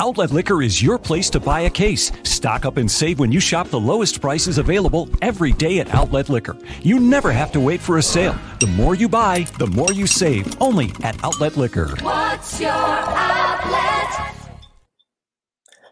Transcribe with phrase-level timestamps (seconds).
[0.00, 2.10] Outlet Liquor is your place to buy a case.
[2.22, 6.30] Stock up and save when you shop the lowest prices available every day at Outlet
[6.30, 6.56] Liquor.
[6.80, 8.34] You never have to wait for a sale.
[8.60, 10.58] The more you buy, the more you save.
[10.58, 11.88] Only at Outlet Liquor.
[12.00, 14.34] What's your outlet?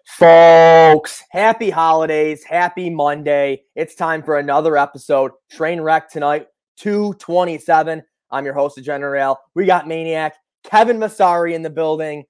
[0.07, 3.64] Folks, happy holidays, happy Monday.
[3.75, 5.32] It's time for another episode.
[5.50, 6.46] Train wreck tonight,
[6.79, 8.02] 227.
[8.30, 9.38] I'm your host, General.
[9.54, 10.34] We got Maniac,
[10.64, 12.25] Kevin Masari in the building.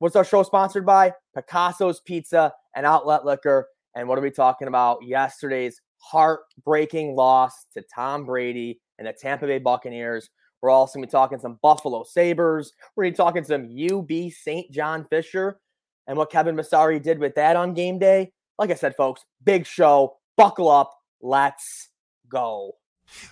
[0.00, 1.12] What's our show sponsored by?
[1.36, 3.68] Picasso's Pizza and Outlet Liquor.
[3.94, 5.04] And what are we talking about?
[5.04, 10.30] Yesterday's heartbreaking loss to Tom Brady and the Tampa Bay Buccaneers.
[10.62, 12.72] We're also going to be talking some Buffalo Sabres.
[12.96, 14.72] We're going to be talking some UB St.
[14.72, 15.60] John Fisher
[16.06, 18.32] and what Kevin Masari did with that on game day.
[18.58, 20.16] Like I said, folks, big show.
[20.38, 20.94] Buckle up.
[21.20, 21.90] Let's
[22.26, 22.72] go.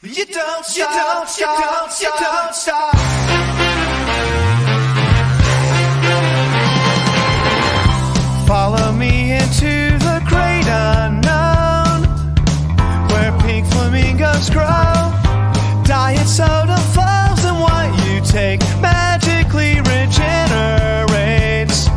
[0.03, 2.95] You don't stop, you don't stop, you don't stop.
[8.49, 12.09] Follow me into the great unknown,
[13.11, 15.13] where pink flamingos grow.
[15.85, 21.89] Diet soda flows, and what you take magically regenerates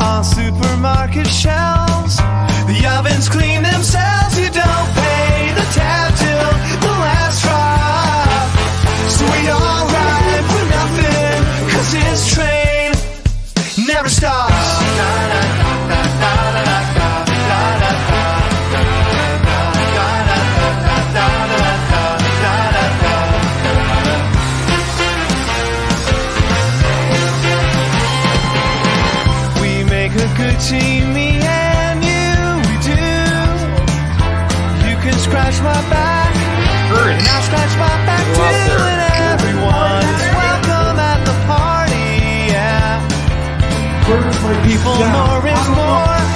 [0.00, 1.87] on supermarket shelves.
[30.38, 32.94] Make a good team, me and you, we do.
[34.88, 38.42] You can scratch my back, and I'll scratch my back too.
[38.42, 39.00] And
[39.32, 43.08] everyone is welcome at the party, yeah.
[44.64, 46.27] People, more is more.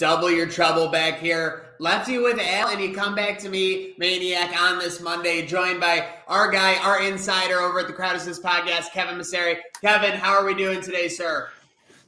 [0.00, 1.66] Double your trouble back here.
[1.78, 5.78] Left you with Al, and you come back to me, Maniac, on this Monday, joined
[5.78, 9.58] by our guy, our insider over at the Crowd Assist podcast, Kevin Masseri.
[9.82, 11.50] Kevin, how are we doing today, sir?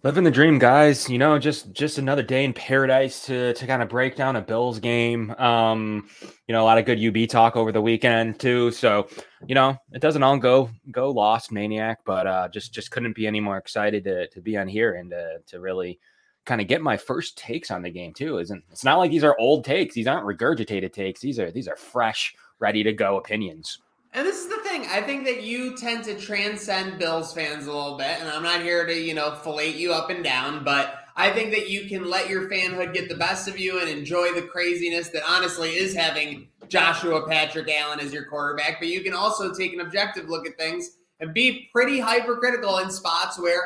[0.05, 1.09] Living the dream, guys.
[1.09, 4.41] You know, just just another day in paradise to to kind of break down a
[4.41, 5.31] Bills game.
[5.33, 6.09] Um,
[6.49, 8.71] you know, a lot of good UB talk over the weekend too.
[8.73, 9.09] So,
[9.47, 13.27] you know, it doesn't all go go lost, maniac, but uh just just couldn't be
[13.27, 16.01] any more excited to to be on here and to to really
[16.45, 18.39] kind of get my first takes on the game too.
[18.39, 19.95] Isn't it's not like these are old takes.
[19.95, 21.21] These aren't regurgitated takes.
[21.21, 23.79] These are these are fresh, ready to go opinions.
[24.15, 24.87] And this is the thing.
[24.91, 28.61] I think that you tend to transcend Bills fans a little bit, and I'm not
[28.61, 32.11] here to, you know, fillet you up and down, but I think that you can
[32.11, 35.95] let your fanhood get the best of you and enjoy the craziness that honestly is
[35.95, 38.81] having Joshua Patrick Allen as your quarterback.
[38.81, 42.91] But you can also take an objective look at things and be pretty hypercritical in
[42.91, 43.63] spots where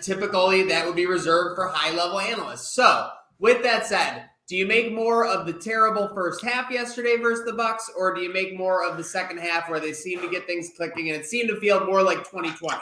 [0.00, 2.74] typically that would be reserved for high level analysts.
[2.74, 3.08] So,
[3.38, 7.52] with that said, do you make more of the terrible first half yesterday versus the
[7.52, 10.46] Bucs, or do you make more of the second half where they seem to get
[10.46, 12.76] things clicking and it seemed to feel more like 2020?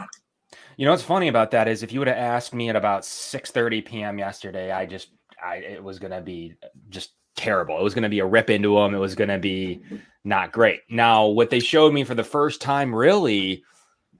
[0.76, 3.03] You know what's funny about that is if you would have asked me at about
[3.03, 4.19] 6:30 p.m.
[4.19, 5.10] yesterday, I just
[5.42, 6.54] I it was gonna be
[6.88, 7.78] just terrible.
[7.78, 8.94] It was gonna be a rip into them.
[8.94, 9.81] It was gonna be
[10.25, 10.81] not great.
[10.88, 13.62] Now, what they showed me for the first time, really,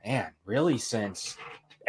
[0.05, 1.37] man, really since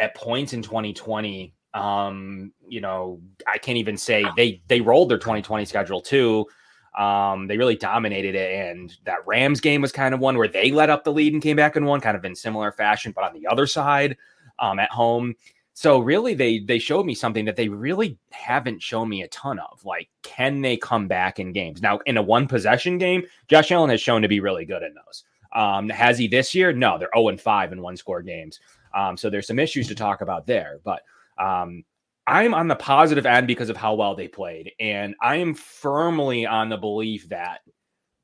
[0.02, 5.18] at points in 2020, um, you know, I can't even say they they rolled their
[5.18, 6.46] 2020 schedule too.
[6.98, 10.72] Um, they really dominated it, and that Rams game was kind of one where they
[10.72, 13.24] let up the lead and came back and won, kind of in similar fashion, but
[13.24, 14.16] on the other side,
[14.58, 15.34] um, at home.
[15.72, 19.60] So really, they they showed me something that they really haven't shown me a ton
[19.60, 19.84] of.
[19.84, 21.80] Like, can they come back in games?
[21.80, 24.94] Now, in a one possession game, Josh Allen has shown to be really good in
[24.94, 25.24] those.
[25.54, 26.72] Um, has he this year?
[26.72, 28.58] No, they're 0 and 5 in one score games.
[28.94, 30.80] Um, so there's some issues to talk about there.
[30.84, 31.02] But
[31.38, 31.84] um,
[32.26, 36.46] I'm on the positive end because of how well they played, and I am firmly
[36.46, 37.60] on the belief that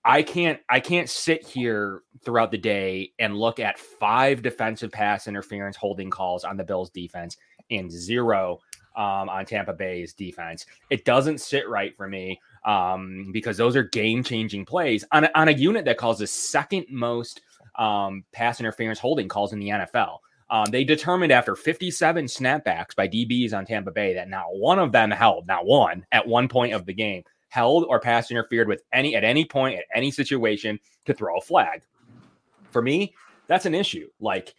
[0.04, 5.26] I can't I can't sit here throughout the day and look at five defensive pass
[5.26, 7.36] interference holding calls on the Bills defense
[7.70, 8.60] and zero
[8.96, 10.66] um, on Tampa Bay's defense.
[10.90, 15.30] It doesn't sit right for me um, because those are game changing plays on a,
[15.34, 17.42] on a unit that calls the second most
[17.76, 20.18] um, pass interference holding calls in the NFL.
[20.50, 24.92] Um, they determined after 57 snapbacks by DBs on Tampa Bay that not one of
[24.92, 28.82] them held, not one at one point of the game, held or pass interfered with
[28.92, 31.82] any at any point at any situation to throw a flag.
[32.70, 33.14] For me,
[33.46, 34.08] that's an issue.
[34.20, 34.54] Like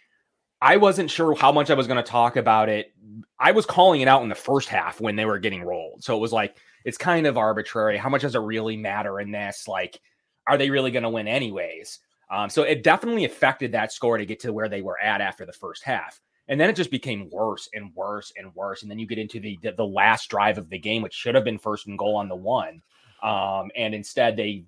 [0.61, 2.93] I wasn't sure how much I was going to talk about it.
[3.39, 6.03] I was calling it out in the first half when they were getting rolled.
[6.03, 7.97] So it was like it's kind of arbitrary.
[7.97, 9.67] How much does it really matter in this?
[9.67, 9.99] Like,
[10.47, 11.99] are they really going to win anyways?
[12.31, 15.45] Um, so it definitely affected that score to get to where they were at after
[15.45, 16.21] the first half.
[16.47, 18.81] And then it just became worse and worse and worse.
[18.81, 21.35] And then you get into the the, the last drive of the game, which should
[21.35, 22.81] have been first and goal on the one.
[23.21, 24.63] Um, and instead they,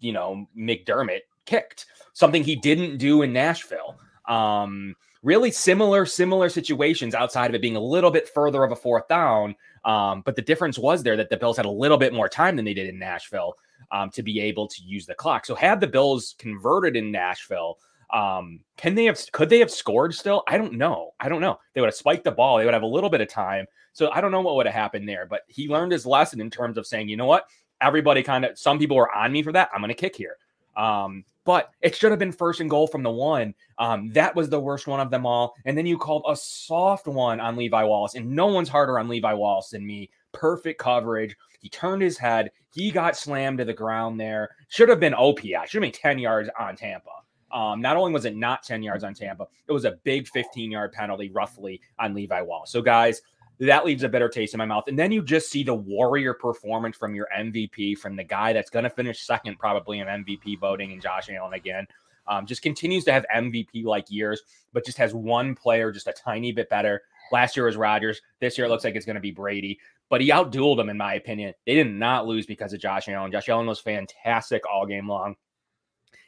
[0.00, 3.98] you know, McDermott kicked something he didn't do in Nashville.
[4.28, 8.76] Um, really similar, similar situations outside of it being a little bit further of a
[8.76, 9.56] fourth down.
[9.84, 12.56] Um, but the difference was there that the Bills had a little bit more time
[12.56, 13.54] than they did in Nashville
[13.90, 15.46] um, to be able to use the clock.
[15.46, 17.78] So had the Bills converted in Nashville,
[18.10, 20.44] um, can they have could they have scored still?
[20.48, 21.12] I don't know.
[21.18, 21.58] I don't know.
[21.74, 22.58] They would have spiked the ball.
[22.58, 23.66] They would have a little bit of time.
[23.92, 25.26] So I don't know what would have happened there.
[25.26, 27.48] But he learned his lesson in terms of saying, you know what?
[27.80, 29.70] Everybody kind of some people were on me for that.
[29.74, 30.36] I'm going to kick here.
[30.76, 33.54] Um, but it should have been first and goal from the one.
[33.78, 35.54] Um, that was the worst one of them all.
[35.64, 39.08] And then you called a soft one on Levi Wallace, and no one's harder on
[39.08, 40.10] Levi Wallace than me.
[40.32, 41.36] Perfect coverage.
[41.66, 42.52] He turned his head.
[42.72, 44.50] He got slammed to the ground there.
[44.68, 45.66] Should have been OPI.
[45.66, 47.10] Should have been 10 yards on Tampa.
[47.50, 50.70] Um, not only was it not 10 yards on Tampa, it was a big 15
[50.70, 52.70] yard penalty roughly on Levi Wallace.
[52.70, 53.20] So, guys,
[53.58, 54.84] that leaves a bitter taste in my mouth.
[54.86, 58.70] And then you just see the warrior performance from your MVP, from the guy that's
[58.70, 61.84] going to finish second probably in MVP voting, and Josh Allen again.
[62.28, 64.42] Um, just continues to have MVP like years,
[64.72, 67.02] but just has one player just a tiny bit better.
[67.32, 68.20] Last year was Rodgers.
[68.40, 70.96] This year it looks like it's going to be Brady, but he outdueled him in
[70.96, 71.54] my opinion.
[71.66, 73.32] They did not lose because of Josh Allen.
[73.32, 75.36] Josh Allen was fantastic all game long.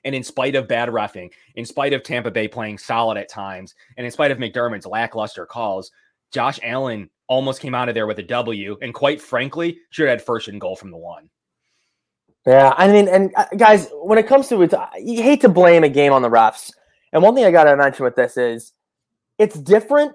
[0.04, 3.74] And in spite of bad roughing, in spite of Tampa Bay playing solid at times,
[3.96, 5.90] and in spite of McDermott's lackluster calls,
[6.32, 10.18] Josh Allen almost came out of there with a W, and quite frankly, should have
[10.18, 11.28] had first and goal from the one.
[12.46, 15.84] Yeah, I mean, and uh, guys, when it comes to it, you hate to blame
[15.84, 16.72] a game on the refs.
[17.12, 18.72] And one thing I got to mention with this is
[19.38, 20.12] it's different,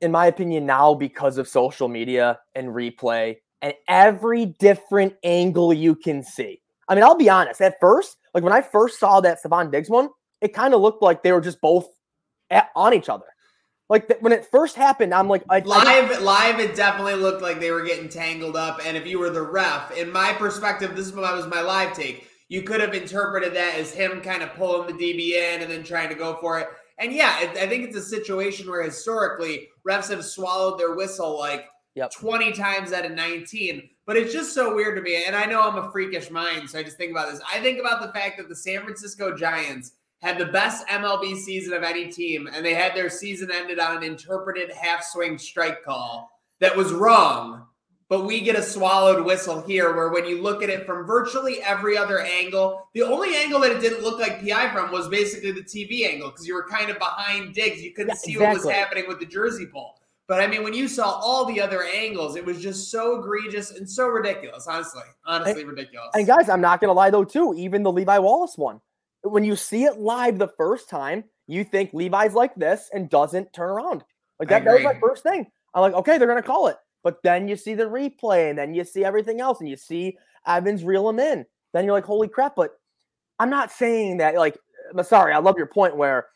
[0.00, 5.94] in my opinion, now because of social media and replay and every different angle you
[5.94, 6.60] can see.
[6.88, 9.90] I mean, I'll be honest, at first, like when I first saw that Stefon Diggs
[9.90, 10.08] one,
[10.40, 11.88] it kind of looked like they were just both
[12.50, 13.24] at, on each other.
[13.88, 16.60] Like th- when it first happened, I'm like, I, live, I live.
[16.60, 18.80] It definitely looked like they were getting tangled up.
[18.84, 21.94] And if you were the ref, in my perspective, this is what was my live
[21.94, 22.28] take.
[22.48, 25.82] You could have interpreted that as him kind of pulling the DB in and then
[25.82, 26.68] trying to go for it.
[26.98, 31.66] And yeah, I think it's a situation where historically refs have swallowed their whistle like
[31.94, 32.10] yep.
[32.10, 33.88] 20 times out of 19.
[34.04, 35.24] But it's just so weird to me.
[35.24, 37.40] And I know I'm a freakish mind, so I just think about this.
[37.52, 39.92] I think about the fact that the San Francisco Giants
[40.22, 43.98] had the best MLB season of any team, and they had their season ended on
[43.98, 46.30] an interpreted half swing strike call
[46.60, 47.67] that was wrong.
[48.08, 51.60] But we get a swallowed whistle here, where when you look at it from virtually
[51.62, 55.52] every other angle, the only angle that it didn't look like PI from was basically
[55.52, 57.82] the TV angle because you were kind of behind Diggs.
[57.82, 58.56] You couldn't yeah, see exactly.
[58.56, 59.98] what was happening with the jersey pull.
[60.26, 63.72] But I mean, when you saw all the other angles, it was just so egregious
[63.72, 64.66] and so ridiculous.
[64.66, 66.08] Honestly, honestly, and, ridiculous.
[66.14, 67.54] And guys, I'm not going to lie though, too.
[67.56, 68.80] Even the Levi Wallace one,
[69.22, 73.52] when you see it live the first time, you think Levi's like this and doesn't
[73.54, 74.04] turn around.
[74.38, 75.46] Like that, that was my first thing.
[75.74, 76.76] I'm like, okay, they're gonna call it.
[77.02, 80.16] But then you see the replay and then you see everything else and you see
[80.46, 81.46] Evans reel him in.
[81.72, 82.56] Then you're like, holy crap.
[82.56, 82.72] But
[83.38, 84.58] I'm not saying that like
[84.96, 86.26] I'm sorry, I love your point where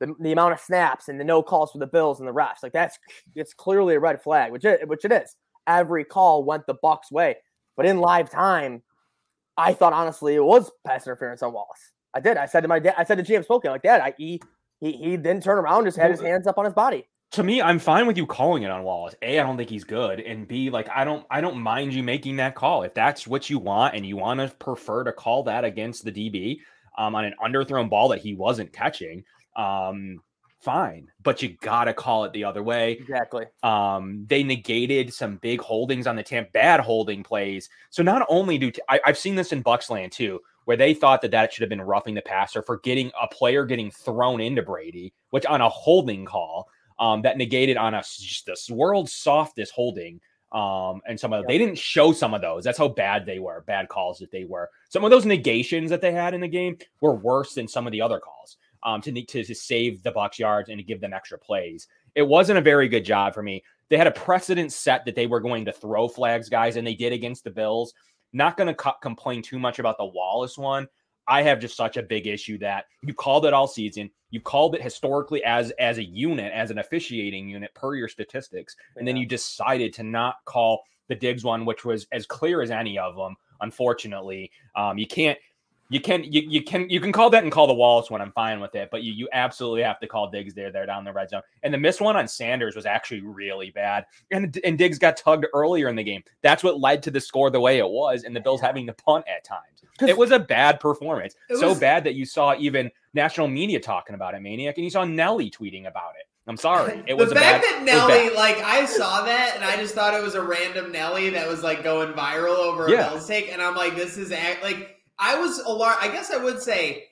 [0.00, 2.62] the, the amount of snaps and the no calls for the Bills and the refs,
[2.62, 2.98] like that's
[3.34, 5.36] it's clearly a red flag, which it which it is.
[5.66, 7.36] Every call went the Bucs' way.
[7.76, 8.82] But in live time,
[9.56, 11.92] I thought honestly it was pass interference on Wallace.
[12.14, 12.36] I did.
[12.36, 14.40] I said to my dad, I said to James Spoken, like, Dad, I he
[14.80, 17.08] he he didn't turn around, just had his hands up on his body.
[17.32, 19.14] To me, I'm fine with you calling it on Wallace.
[19.22, 22.02] A, I don't think he's good, and B, like I don't I don't mind you
[22.02, 25.42] making that call if that's what you want and you want to prefer to call
[25.44, 26.58] that against the DB
[26.98, 29.24] um, on an underthrown ball that he wasn't catching.
[29.56, 30.20] Um,
[30.60, 32.92] fine, but you gotta call it the other way.
[32.92, 33.46] Exactly.
[33.62, 37.70] Um, they negated some big holdings on the temp, bad holding plays.
[37.88, 41.22] So not only do t- I, I've seen this in Bucksland too where they thought
[41.22, 44.62] that that should have been roughing the passer for getting a player getting thrown into
[44.62, 46.68] Brady, which on a holding call
[47.02, 50.20] um, that negated on us just the world's softest holding.
[50.52, 51.46] Um, and some of yeah.
[51.48, 52.62] they didn't show some of those.
[52.62, 54.70] That's how bad they were, bad calls that they were.
[54.88, 57.92] Some of those negations that they had in the game were worse than some of
[57.92, 58.56] the other calls.
[58.84, 61.86] Um, to, to to save the Bucs yards and to give them extra plays.
[62.16, 63.62] It wasn't a very good job for me.
[63.88, 66.94] They had a precedent set that they were going to throw flags, guys, and they
[66.94, 67.94] did against the Bills.
[68.32, 70.88] Not going to co- complain too much about the Wallace one.
[71.28, 74.10] I have just such a big issue that you called it all season.
[74.30, 78.76] You called it historically as as a unit, as an officiating unit per your statistics,
[78.96, 82.70] and then you decided to not call the Diggs one, which was as clear as
[82.70, 83.36] any of them.
[83.60, 85.38] Unfortunately, um, you can't.
[85.92, 88.22] You can you, you can you can call that and call the Wallace one.
[88.22, 91.04] I'm fine with it, but you you absolutely have to call Diggs there there down
[91.04, 91.42] the red zone.
[91.62, 94.06] And the missed one on Sanders was actually really bad.
[94.30, 96.22] And and Diggs got tugged earlier in the game.
[96.40, 98.94] That's what led to the score the way it was, and the Bills having to
[98.94, 99.82] punt at times.
[100.00, 101.34] It was a bad performance.
[101.50, 104.84] It so was- bad that you saw even national media talking about it, maniac, and
[104.84, 106.26] you saw Nelly tweeting about it.
[106.46, 109.76] I'm sorry, it was the fact bad, that Nelly, like I saw that and I
[109.76, 113.10] just thought it was a random Nelly that was like going viral over a Yeah.
[113.10, 115.98] Bills take, and I'm like, this is act like I was alarmed.
[116.00, 117.04] I guess I would say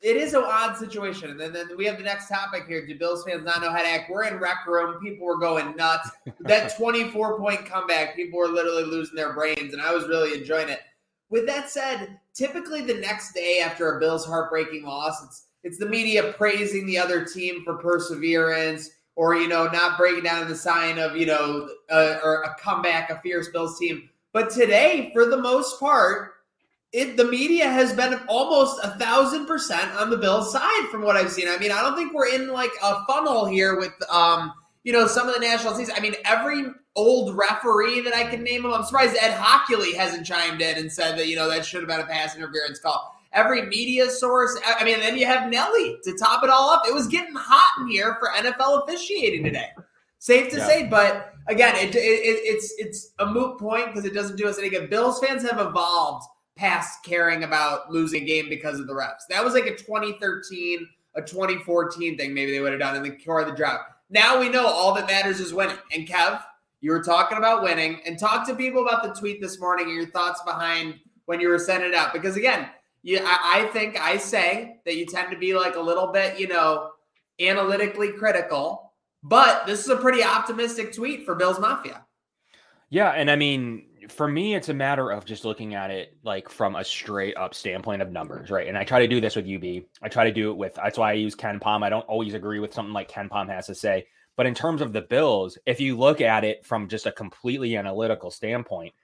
[0.00, 1.30] it is an odd situation.
[1.30, 2.84] And then, then we have the next topic here.
[2.84, 4.10] Do Bills fans not know how to act?
[4.10, 5.00] We're in rec room.
[5.00, 6.10] People were going nuts.
[6.40, 10.68] that 24 point comeback, people were literally losing their brains, and I was really enjoying
[10.68, 10.80] it.
[11.30, 15.86] With that said, typically the next day after a Bills heartbreaking loss, it's it's the
[15.86, 20.98] media praising the other team for perseverance or you know not breaking down the sign
[20.98, 24.08] of you know a, or a comeback, a fierce Bills team.
[24.32, 26.31] But today, for the most part,
[26.92, 31.16] it the media has been almost a thousand percent on the Bills side from what
[31.16, 31.48] I've seen.
[31.48, 34.52] I mean, I don't think we're in like a funnel here with um
[34.84, 35.90] you know some of the national teams.
[35.94, 38.72] I mean, every old referee that I can name them.
[38.72, 41.88] I'm surprised Ed Hochuli hasn't chimed in and said that you know that should have
[41.88, 43.16] been a pass interference call.
[43.32, 44.58] Every media source.
[44.66, 46.82] I mean, then you have Nelly to top it all up.
[46.86, 49.68] It was getting hot in here for NFL officiating today.
[50.18, 50.66] Safe to Yeah.
[50.66, 54.58] say, but again, it, it, it's it's a moot point because it doesn't do us
[54.58, 54.90] any good.
[54.90, 59.26] Bills fans have evolved past caring about losing a game because of the refs.
[59.28, 62.34] That was like a 2013, a 2014 thing.
[62.34, 63.80] Maybe they would have done in the core of the drought.
[64.10, 65.76] Now we know all that matters is winning.
[65.92, 66.42] And Kev,
[66.80, 69.94] you were talking about winning, and talk to people about the tweet this morning and
[69.94, 72.12] your thoughts behind when you were sending it out.
[72.12, 72.68] Because again,
[73.02, 76.38] you, I, I think I say that you tend to be like a little bit,
[76.38, 76.90] you know,
[77.40, 78.92] analytically critical.
[79.22, 82.04] But this is a pretty optimistic tweet for Bills Mafia.
[82.90, 86.48] Yeah, and I mean, for me, it's a matter of just looking at it like
[86.48, 88.68] from a straight up standpoint of numbers, right?
[88.68, 89.84] And I try to do this with UB.
[90.02, 90.74] I try to do it with.
[90.74, 91.82] That's why I use KenPom.
[91.82, 94.92] I don't always agree with something like KenPom has to say, but in terms of
[94.92, 98.94] the Bills, if you look at it from just a completely analytical standpoint,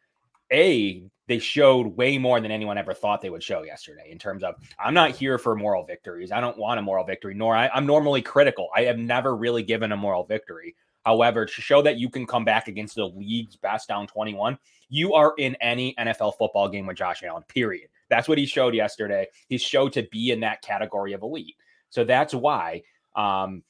[0.53, 4.09] a they showed way more than anyone ever thought they would show yesterday.
[4.11, 6.33] In terms of, I'm not here for moral victories.
[6.33, 7.35] I don't want a moral victory.
[7.35, 8.69] Nor I, I'm normally critical.
[8.75, 10.75] I have never really given a moral victory.
[11.05, 15.15] However, to show that you can come back against the league's best down 21, you
[15.15, 17.89] are in any NFL football game with Josh Allen, period.
[18.09, 19.27] That's what he showed yesterday.
[19.49, 21.57] He showed to be in that category of elite.
[21.91, 22.83] So that's why
[23.17, 23.63] um,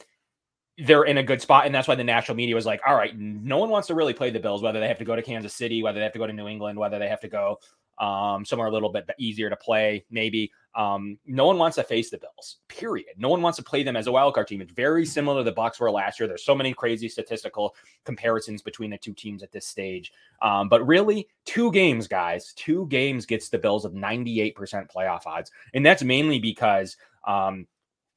[0.78, 1.66] they're in a good spot.
[1.66, 4.14] And that's why the national media was like, all right, no one wants to really
[4.14, 6.18] play the Bills, whether they have to go to Kansas City, whether they have to
[6.18, 7.58] go to New England, whether they have to go
[7.98, 10.52] um, somewhere a little bit easier to play, maybe.
[10.78, 13.14] Um, no one wants to face the Bills, period.
[13.16, 14.61] No one wants to play them as a wildcard team.
[14.61, 16.28] It's very similar to the Bucs were last year.
[16.28, 20.12] There's so many crazy statistical comparisons between the two teams at this stage.
[20.40, 24.54] Um, but really, two games, guys, two games gets the Bills of 98%
[24.88, 25.50] playoff odds.
[25.75, 27.66] And that's mainly because um,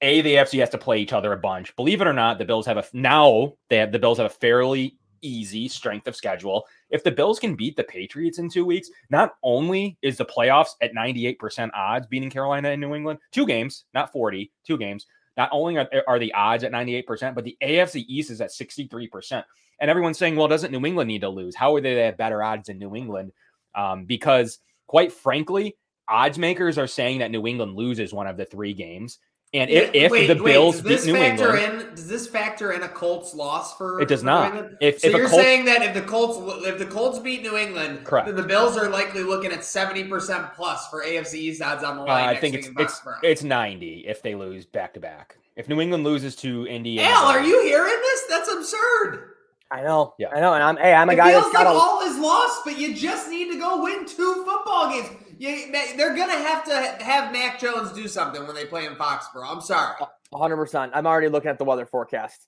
[0.04, 1.76] a the AFC has to play each other a bunch.
[1.76, 4.36] Believe it or not, the Bills have a now they have the Bills have a
[4.36, 6.66] fairly easy strength of schedule.
[6.90, 10.72] If the Bills can beat the Patriots in two weeks, not only is the playoffs
[10.82, 15.06] at 98% odds beating Carolina and New England, two games, not 40, two games.
[15.38, 19.44] Not only are, are the odds at 98%, but the AFC East is at 63%.
[19.80, 21.56] And everyone's saying, well, doesn't New England need to lose?
[21.56, 23.32] How are they they have better odds in New England?
[23.74, 25.78] Um, because quite frankly,
[26.10, 29.20] odds makers are saying that New England loses one of the three games.
[29.54, 31.90] And if, if Wait, the wait, Bills does beat New England, in?
[31.96, 34.00] Does this factor in a Colts loss for?
[34.00, 34.54] It does not.
[34.80, 37.58] If- so if you're Colts- saying that if the Colts if the Colts beat New
[37.58, 38.28] England, Correct.
[38.28, 41.98] then the Bills are likely looking at seventy percent plus for AFC East odds on
[41.98, 42.30] the uh, line.
[42.30, 45.38] I think it's it's it's 90 if they lose back to back.
[45.58, 48.24] If New England loses to Indy, and Al, are you hearing this?
[48.30, 49.34] That's absurd.
[49.70, 50.14] I know.
[50.18, 50.30] Yeah.
[50.34, 50.54] I know.
[50.54, 52.62] And I'm hey, I'm a It guy feels that's like got a all is lost,
[52.64, 55.10] but you just need to go win two football games.
[55.42, 59.52] You, they're gonna have to have Mac Jones do something when they play in Foxborough.
[59.52, 59.96] I'm sorry.
[60.32, 60.92] 100%.
[60.94, 62.46] I'm already looking at the weather forecast.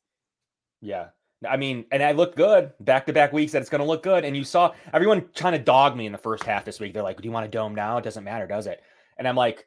[0.80, 1.08] Yeah.
[1.50, 4.04] I mean, and I look good back to back weeks that it's going to look
[4.04, 4.24] good.
[4.24, 6.94] And you saw everyone trying to dog me in the first half this week.
[6.94, 7.98] They're like, do you want to dome now?
[7.98, 8.80] It doesn't matter, does it?
[9.18, 9.66] And I'm like,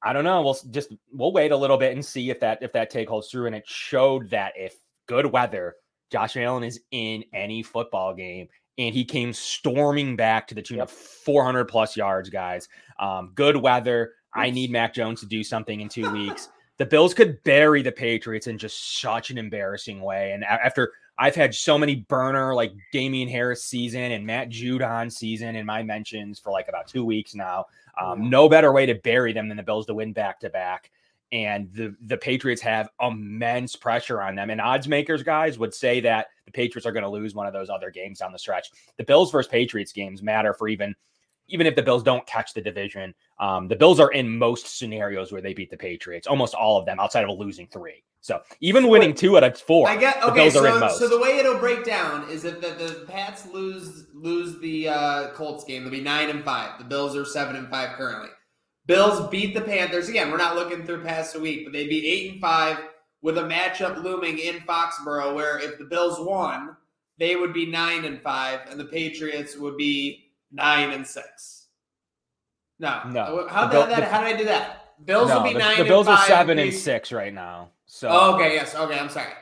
[0.00, 0.40] I don't know.
[0.42, 3.30] We'll just, we'll wait a little bit and see if that, if that take holds
[3.30, 3.46] through.
[3.46, 4.76] And it showed that if
[5.08, 5.74] good weather,
[6.12, 8.46] Josh Allen is in any football game
[8.78, 12.68] and he came storming back to the tune of 400 plus yards, guys.
[12.98, 14.12] Um, good weather.
[14.34, 16.48] I need Mac Jones to do something in two weeks.
[16.78, 20.32] The Bills could bury the Patriots in just such an embarrassing way.
[20.32, 25.54] And after I've had so many burner like Damien Harris season and Matt Judon season
[25.54, 27.66] in my mentions for like about two weeks now.
[28.00, 30.90] Um, no better way to bury them than the Bills to win back to back.
[31.32, 34.50] And the the Patriots have immense pressure on them.
[34.50, 37.52] And odds makers guys would say that the Patriots are going to lose one of
[37.52, 38.70] those other games down the stretch.
[38.96, 40.94] The Bills versus Patriots games matter for even
[41.48, 43.14] even if the Bills don't catch the division.
[43.38, 46.86] Um, the Bills are in most scenarios where they beat the Patriots, almost all of
[46.86, 48.02] them, outside of a losing three.
[48.22, 50.50] So even winning two out of four, I get the okay.
[50.50, 50.98] Bills are in So, most.
[50.98, 55.30] so the way it'll break down is if the, the Pats lose lose the uh,
[55.30, 56.78] Colts game, they'll be nine and five.
[56.78, 58.28] The Bills are seven and five currently.
[58.90, 60.32] Bills beat the Panthers again.
[60.32, 62.76] We're not looking through past a week, but they'd be eight and five
[63.22, 66.76] with a matchup looming in Foxborough, where if the Bills won,
[67.16, 71.68] they would be nine and five, and the Patriots would be nine and six.
[72.80, 73.46] No, No.
[73.48, 74.00] How The that?
[74.00, 74.76] the- how did I do that?
[75.04, 75.78] Bills no, will be the, nine.
[75.78, 77.70] the Bills and are seven and Patri- six right now.
[77.86, 78.98] So Oh, okay, yes, okay.
[78.98, 79.32] I'm sorry.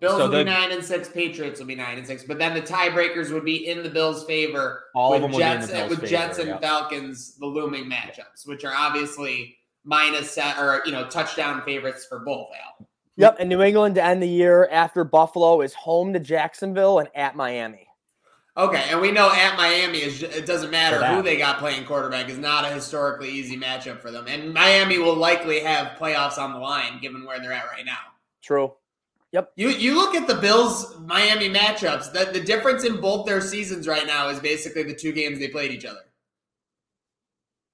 [0.00, 1.08] Bills So will be nine and six.
[1.08, 2.22] Patriots will be nine and six.
[2.22, 4.84] But then the tiebreakers would be in the Bills' favor.
[4.94, 6.58] All with of them would be in Jets the Bills' with favor, Jets and yeah.
[6.58, 12.20] Falcons, the looming matchups, which are obviously minus set or you know touchdown favorites for
[12.20, 12.48] both.
[12.80, 12.86] Al.
[13.16, 17.08] Yep, and New England to end the year after Buffalo is home to Jacksonville and
[17.16, 17.88] at Miami.
[18.56, 22.28] Okay, and we know at Miami is it doesn't matter who they got playing quarterback
[22.28, 26.52] is not a historically easy matchup for them, and Miami will likely have playoffs on
[26.52, 27.98] the line given where they're at right now.
[28.42, 28.72] True.
[29.56, 32.12] You you look at the Bills Miami matchups.
[32.12, 35.48] The the difference in both their seasons right now is basically the two games they
[35.48, 36.00] played each other.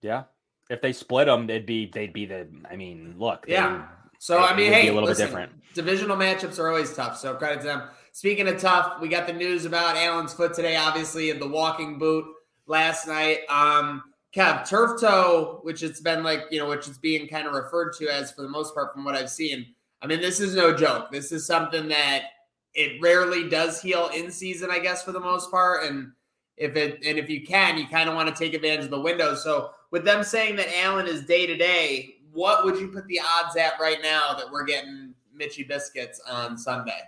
[0.02, 0.24] yeah,
[0.68, 2.48] if they split them, they'd be they'd be the.
[2.70, 3.86] I mean, look, they- Yeah.
[4.18, 5.52] So it I mean, would be hey, a little bit different.
[5.74, 7.18] Divisional matchups are always tough.
[7.18, 7.82] So credit to them.
[8.12, 10.76] Speaking of tough, we got the news about Allen's foot today.
[10.76, 12.24] Obviously, of the walking boot
[12.66, 13.40] last night.
[13.48, 14.02] Um,
[14.34, 17.92] Kev turf toe, which it's been like you know, which it's being kind of referred
[17.98, 19.73] to as for the most part from what I've seen.
[20.04, 21.10] I mean, this is no joke.
[21.10, 22.24] This is something that
[22.74, 25.86] it rarely does heal in season, I guess, for the most part.
[25.86, 26.12] And
[26.58, 29.00] if it and if you can, you kind of want to take advantage of the
[29.00, 29.34] window.
[29.34, 33.18] So with them saying that Allen is day to day, what would you put the
[33.18, 37.00] odds at right now that we're getting Mitchy biscuits on Sunday?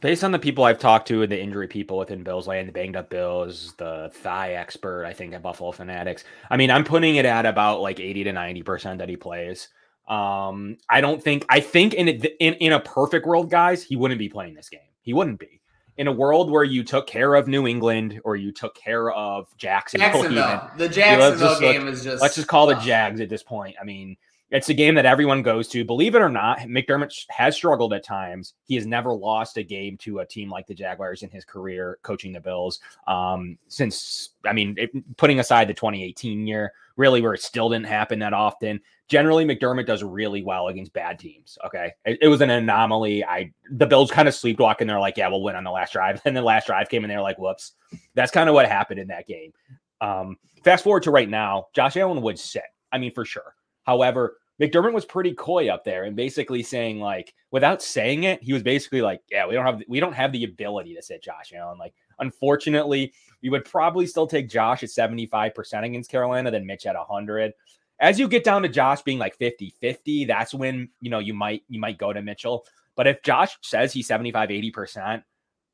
[0.00, 2.72] Based on the people I've talked to and the injury people within Bills land, the
[2.72, 6.22] banged up Bills, the thigh expert, I think at Buffalo Fanatics.
[6.48, 9.68] I mean, I'm putting it at about like 80 to 90% that he plays.
[10.08, 13.96] Um, I don't think I think in a, in in a perfect world, guys, he
[13.96, 14.80] wouldn't be playing this game.
[15.02, 15.60] He wouldn't be.
[15.98, 19.48] In a world where you took care of New England or you took care of
[19.56, 20.70] Jacksonville, Jacksonville.
[20.76, 22.84] The Jacksonville just game is just let's just call tough.
[22.84, 23.76] Jags at this point.
[23.80, 24.16] I mean,
[24.50, 25.84] it's a game that everyone goes to.
[25.84, 28.54] Believe it or not, McDermott has struggled at times.
[28.64, 31.98] He has never lost a game to a team like the Jaguars in his career
[32.02, 32.78] coaching the Bills.
[33.08, 37.86] Um, since I mean, it, putting aside the 2018 year, really where it still didn't
[37.86, 38.80] happen that often.
[39.08, 41.58] Generally, McDermott does really well against bad teams.
[41.64, 43.24] Okay, it, it was an anomaly.
[43.24, 44.86] I the Bills kind of sleepwalking.
[44.86, 47.10] They're like, yeah, we'll win on the last drive, and the last drive came, and
[47.10, 47.72] they're like, whoops.
[48.14, 49.52] That's kind of what happened in that game.
[50.00, 52.64] Um, fast forward to right now, Josh Allen would sit.
[52.92, 53.54] I mean, for sure.
[53.84, 58.52] However, McDermott was pretty coy up there and basically saying, like, without saying it, he
[58.52, 61.52] was basically like, "Yeah, we don't have we don't have the ability to sit Josh
[61.54, 66.86] Allen." Like, unfortunately, we would probably still take Josh at 75% against Carolina than Mitch
[66.86, 67.52] at 100.
[68.00, 71.62] As you get down to Josh being like 50-50, that's when, you know, you might
[71.68, 72.66] you might go to Mitchell.
[72.94, 75.22] But if Josh says he's 75 80%,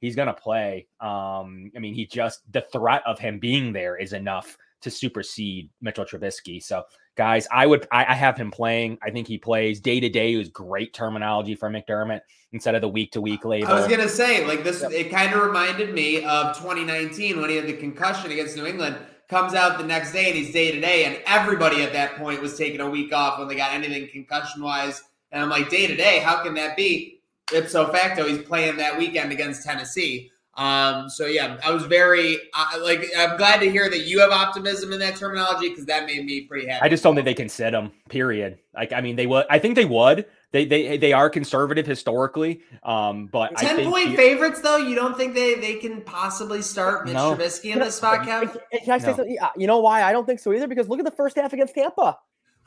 [0.00, 0.86] he's going to play.
[1.00, 5.70] Um, I mean, he just the threat of him being there is enough to supersede
[5.80, 6.62] Mitchell Trubisky.
[6.62, 6.82] So,
[7.16, 8.98] guys, I would I, I have him playing.
[9.02, 12.20] I think he plays day to day is great terminology for McDermott
[12.52, 13.68] instead of the week to week label.
[13.68, 17.56] I was gonna say, like this, it kind of reminded me of 2019 when he
[17.56, 18.96] had the concussion against New England.
[19.28, 22.42] Comes out the next day and he's day to day, and everybody at that point
[22.42, 25.02] was taking a week off when they got anything concussion wise.
[25.30, 27.22] And I'm like, day to day, how can that be?
[27.50, 30.30] Ipso facto, he's playing that weekend against Tennessee.
[30.54, 34.30] Um, so yeah, I was very uh, like, I'm glad to hear that you have
[34.30, 36.84] optimism in that terminology because that made me pretty happy.
[36.84, 37.90] I just don't think they can sit them.
[38.10, 38.58] Period.
[38.74, 39.46] Like, I mean, they would.
[39.48, 40.26] I think they would.
[40.50, 42.60] They they they are conservative historically.
[42.82, 44.76] Um, but I Ten think point he- favorites, though.
[44.76, 47.34] You don't think they they can possibly start Mitch No.
[47.34, 48.58] Trubisky in this spot, Can, Kev?
[48.84, 49.16] can I say No.
[49.16, 49.34] something?
[49.34, 50.02] Yeah, you know why?
[50.02, 50.68] I don't think so either.
[50.68, 52.18] Because look at the first half against Tampa.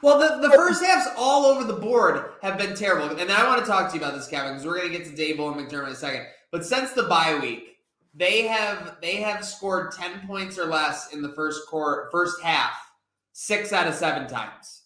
[0.02, 3.15] Well, the, the first halves all over the board have been terrible.
[3.17, 5.06] And I want to talk to you about this, Kevin, because we're going to get
[5.06, 6.26] to Daboll and McDermott in a second.
[6.52, 7.74] But since the bye week,
[8.15, 12.71] they have they have scored 10 points or less in the first quarter, first half,
[13.34, 14.84] six out of seven times.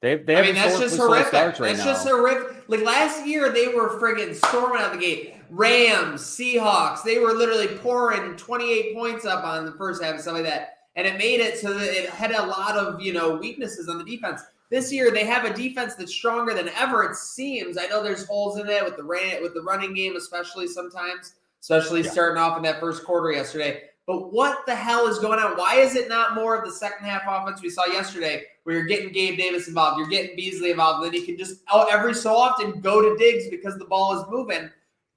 [0.00, 1.32] They they I mean, that's just horrific.
[1.32, 1.84] right that's now.
[1.84, 2.64] just horrific.
[2.68, 5.34] Like last year, they were friggin' storming out the gate.
[5.50, 10.34] Rams, Seahawks, they were literally pouring 28 points up on the first half and stuff
[10.34, 10.74] like that.
[10.94, 13.98] And it made it so that it had a lot of, you know, weaknesses on
[13.98, 14.42] the defense.
[14.70, 17.02] this year they have a defense that's stronger than ever.
[17.04, 17.78] It seems.
[17.78, 21.34] I know there's holes in it with the ran with the running game, especially sometimes,
[21.60, 22.10] especially Yeah.
[22.10, 23.82] starting off in that first quarter yesterday.
[24.06, 25.58] But what the hell is going on?
[25.58, 28.86] Why is it not more of the second half offense we saw yesterday, where you're
[28.86, 32.14] getting Gabe Davis involved, you're getting Beasley involved, and then you can just out every
[32.14, 34.70] so often go to Diggs because the ball is moving.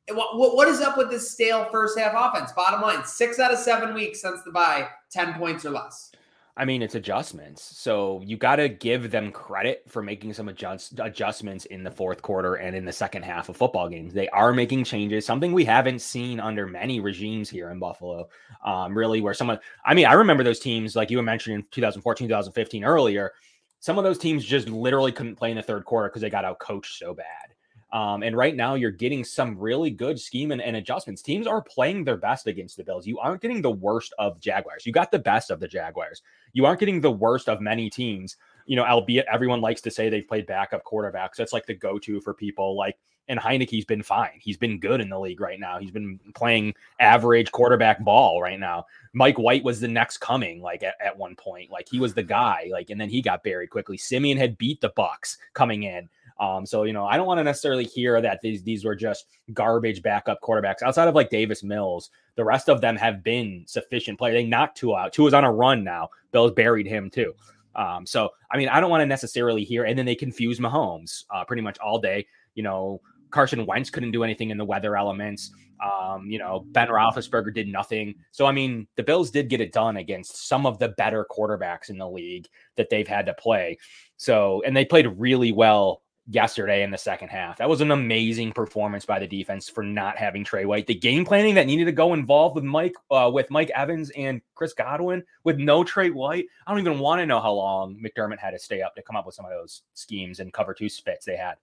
[0.09, 2.51] What, what, what is up with this stale first half offense?
[2.51, 6.10] Bottom line, six out of seven weeks since the bye, 10 points or less.
[6.57, 7.63] I mean, it's adjustments.
[7.63, 12.21] So you got to give them credit for making some adjust, adjustments in the fourth
[12.21, 14.13] quarter and in the second half of football games.
[14.13, 18.27] They are making changes, something we haven't seen under many regimes here in Buffalo.
[18.65, 21.65] Um, really, where someone, I mean, I remember those teams, like you were mentioning in
[21.71, 23.31] 2014, 2015 earlier.
[23.79, 26.45] Some of those teams just literally couldn't play in the third quarter because they got
[26.45, 27.55] out coached so bad.
[27.93, 31.21] Um, and right now, you're getting some really good scheme and, and adjustments.
[31.21, 33.05] Teams are playing their best against the Bills.
[33.05, 34.85] You aren't getting the worst of Jaguars.
[34.85, 36.21] You got the best of the Jaguars.
[36.53, 38.37] You aren't getting the worst of many teams.
[38.65, 41.35] You know, albeit everyone likes to say they've played backup quarterbacks.
[41.35, 42.77] That's like the go-to for people.
[42.77, 44.39] Like, and Heineke's been fine.
[44.39, 45.79] He's been good in the league right now.
[45.79, 48.85] He's been playing average quarterback ball right now.
[49.13, 51.71] Mike White was the next coming, like at, at one point.
[51.71, 53.97] Like he was the guy, like, and then he got buried quickly.
[53.97, 56.09] Siemian had beat the Bucs coming in.
[56.41, 59.27] Um, so you know, I don't want to necessarily hear that these these were just
[59.53, 62.09] garbage backup quarterbacks outside of like Davis Mills.
[62.35, 64.33] The rest of them have been sufficient play.
[64.33, 65.13] They knocked Tua out.
[65.13, 66.09] Tua is on a run now.
[66.31, 67.35] Bills buried him too.
[67.75, 71.25] Um, so I mean, I don't want to necessarily hear, and then they confuse Mahomes
[71.29, 72.25] uh, pretty much all day.
[72.55, 75.51] You know, Carson Wentz couldn't do anything in the weather elements.
[75.83, 78.15] Um, you know, Ben Roethlisberger did nothing.
[78.31, 81.91] So I mean, the Bills did get it done against some of the better quarterbacks
[81.91, 83.77] in the league that they've had to play.
[84.17, 87.57] So and they played really well yesterday in the second half.
[87.57, 90.87] That was an amazing performance by the defense for not having Tre White.
[90.87, 94.41] The game planning that needed to go involved with Mike uh, with Mike Evans and
[94.55, 96.45] Chris Godwin with no Tre White.
[96.65, 99.15] I don't even want to know how long McDermott had to stay up to come
[99.15, 101.55] up with some of those schemes and cover two spits they had.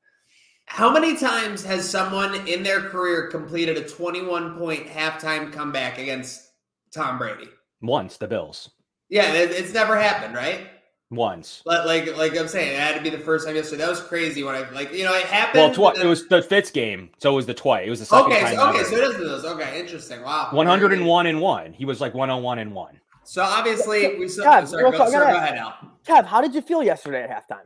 [0.66, 6.53] How many times has someone in their career completed a 21 point halftime comeback against
[6.92, 7.49] Tom Brady?
[7.81, 8.71] Once the Bills.
[9.09, 10.66] Yeah, it's never happened, right?
[11.11, 11.62] Once.
[11.64, 13.83] But like, like I'm saying, it had to be the first time yesterday.
[13.83, 15.62] That was crazy when I like, you know, it happened.
[15.79, 17.87] Well, twi- it was the Fitz game, so it was the twice.
[17.87, 18.57] It was the second okay, time.
[18.57, 18.88] so, okay, ever.
[18.88, 19.44] so it is those.
[19.47, 20.23] Okay, interesting.
[20.23, 21.73] Wow, 101 and one.
[21.73, 23.01] He was like 101 and one.
[23.25, 24.42] So obviously, we saw.
[24.42, 25.75] Yeah, sorry, real go, quick, sorry, go ahead, Al.
[26.07, 27.64] Kev, how did you feel yesterday at halftime?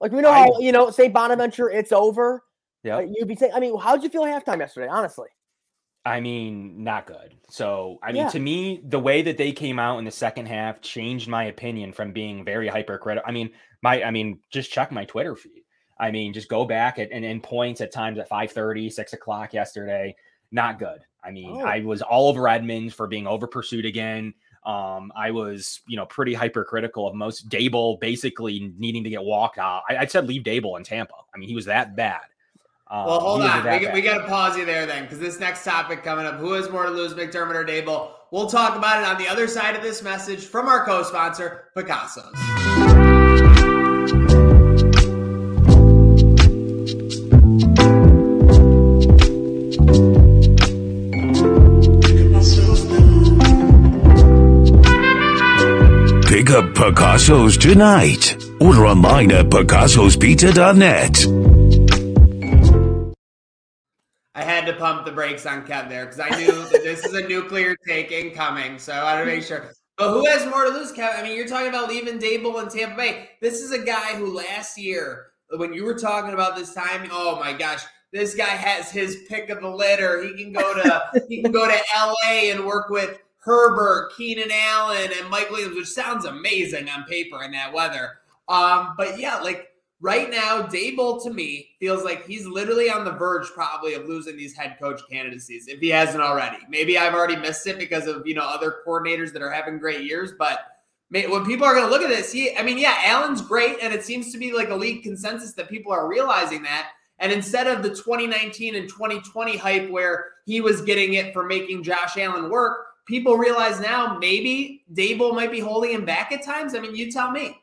[0.00, 1.14] Like we know I- how you know St.
[1.14, 2.44] Bonaventure, it's over.
[2.82, 3.00] Yeah.
[3.00, 4.88] You'd be saying, I mean, how did you feel at halftime yesterday?
[4.88, 5.28] Honestly,
[6.06, 7.34] I mean, not good.
[7.48, 8.28] So, I mean, Yeah.
[8.30, 11.92] to me, the way that they came out in the second half changed my opinion
[11.92, 13.26] from being very hypercritical.
[13.26, 13.50] I mean,
[13.82, 15.62] my, I mean, just check my Twitter feed.
[15.98, 19.54] I mean, just go back at, and in points at times at 5 6 o'clock
[19.54, 20.14] yesterday.
[20.50, 21.00] Not good.
[21.22, 21.64] I mean, Oh.
[21.64, 24.34] I was all over Edmunds for being over pursued again.
[24.66, 29.58] Um, I was, you know, pretty hypercritical of most Daboll basically needing to get walked
[29.58, 29.82] out.
[29.88, 31.14] I, I said leave Daboll in Tampa.
[31.34, 32.20] I mean, he was that bad.
[32.90, 33.64] Um, Well, hold on.
[33.64, 36.52] We, we got to pause you there then, because this next topic coming up: who
[36.52, 38.10] has more to lose, McDermott or Daboll?
[38.30, 42.34] We'll talk about it on the other side of this message from our co-sponsor, Picasso's.
[56.26, 58.36] Pick up Picasso's tonight.
[58.60, 61.43] Order online at picassospizza.net.
[65.04, 68.78] the brakes on Kev there because I knew that this is a nuclear take incoming,
[68.78, 69.72] so I wanted to make sure.
[69.96, 71.18] But who has more to lose, Kev?
[71.18, 73.30] I mean, you're talking about leaving Daboll in Tampa Bay.
[73.40, 77.38] This is a guy who last year, when you were talking about this time, oh
[77.38, 80.22] my gosh, this guy has his pick of the litter.
[80.22, 82.50] He can go to he can go to L.A.
[82.50, 87.52] and work with Herbert, Keenan Allen, and Mike Williams, which sounds amazing on paper in
[87.52, 88.18] that weather.
[88.48, 89.68] Um, but yeah, like
[90.04, 94.36] right now, Daboll to me feels like he's literally on the verge probably of losing
[94.36, 96.58] these head coach candidacies if he hasn't already.
[96.68, 100.02] Maybe I've already missed it because of you know other coordinators that are having great
[100.02, 100.60] years, but
[101.10, 103.94] when people are going to look at this, he, I mean, yeah, Allen's great, and
[103.94, 106.90] it seems to be like a league consensus that people are realizing that.
[107.20, 111.84] And instead of the 2019 and 2020 hype where he was getting it for making
[111.84, 116.74] Josh Allen work, people realize now maybe Daboll might be holding him back at times.
[116.74, 117.60] I mean, you tell me.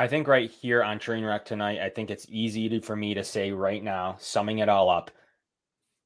[0.00, 3.22] I think right here on Trainwreck tonight, I think it's easy to, for me to
[3.22, 5.10] say right now, summing it all up.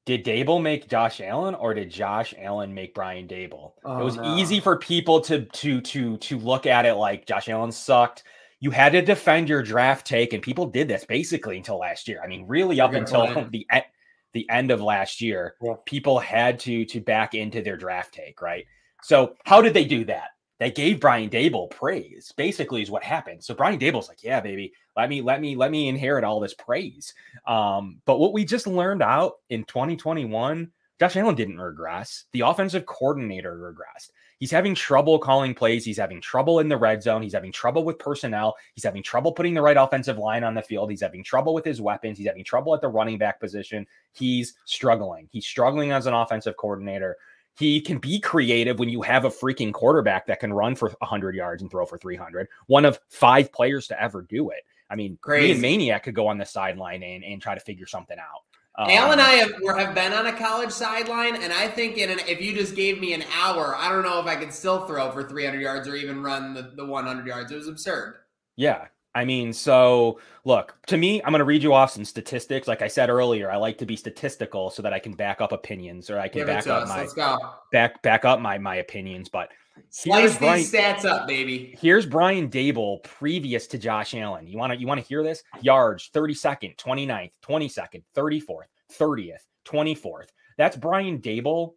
[0.05, 3.71] Did Daboll make Josh Allen or did Josh Allen make Brian Daboll?
[3.85, 4.35] Oh, it was no.
[4.35, 8.23] easy for people to to to to look at it like Josh Allen sucked.
[8.59, 12.19] You had to defend your draft take, and people did this basically until last year.
[12.21, 13.85] I mean, really up until the end
[14.33, 15.75] the end of last year, Yeah.
[15.85, 18.65] people had to to back into their draft take, right?
[19.03, 20.31] So how did they do that?
[20.59, 23.43] They gave Brian Daboll praise, basically, is what happened.
[23.43, 26.53] So Brian Daboll's like, yeah, baby, let me, let me, let me inherit all this
[26.53, 27.13] praise.
[27.45, 32.25] Um, but what we just learned out in 2021, Josh Allen didn't regress.
[32.31, 34.11] The offensive coordinator regressed.
[34.39, 35.85] He's having trouble calling plays.
[35.85, 37.21] He's having trouble in the red zone.
[37.21, 38.55] He's having trouble with personnel.
[38.73, 40.89] He's having trouble putting the right offensive line on the field.
[40.89, 42.17] He's having trouble with his weapons.
[42.17, 43.87] He's having trouble at the running back position.
[44.11, 45.29] He's struggling.
[45.31, 47.17] He's struggling as an offensive coordinator.
[47.57, 51.35] He can be creative when you have a freaking quarterback that can run for 100
[51.35, 52.47] yards and throw for 300.
[52.67, 54.63] One of five players to ever do it.
[54.89, 55.47] I mean, Crazy.
[55.47, 58.43] me and Maniac could go on the sideline and, and try to figure something out.
[58.77, 62.09] Al and Um, I have, have been on a college sideline, and I think in
[62.09, 64.85] an, if you just gave me an hour, I don't know if I could still
[64.85, 67.51] throw for 300 yards or even run the, the 100 yards.
[67.51, 68.17] It was absurd.
[68.57, 68.87] Yeah.
[69.15, 72.67] I mean, so look, to me, I'm going to read you off some statistics.
[72.67, 75.53] Like I said earlier, I like to be statistical so that I can back up
[75.53, 77.15] opinions or I can Give back up us.
[77.15, 79.49] my back back up my my opinions, but
[79.89, 81.75] Slice here's these stats up, baby.
[81.79, 84.47] here's Brian Daboll previous to Josh Allen.
[84.47, 85.43] You want to you want to hear this?
[85.61, 90.27] Yards 32nd, 29th, 22nd, 34th, 30th, 24th.
[90.57, 91.73] That's Brian Daboll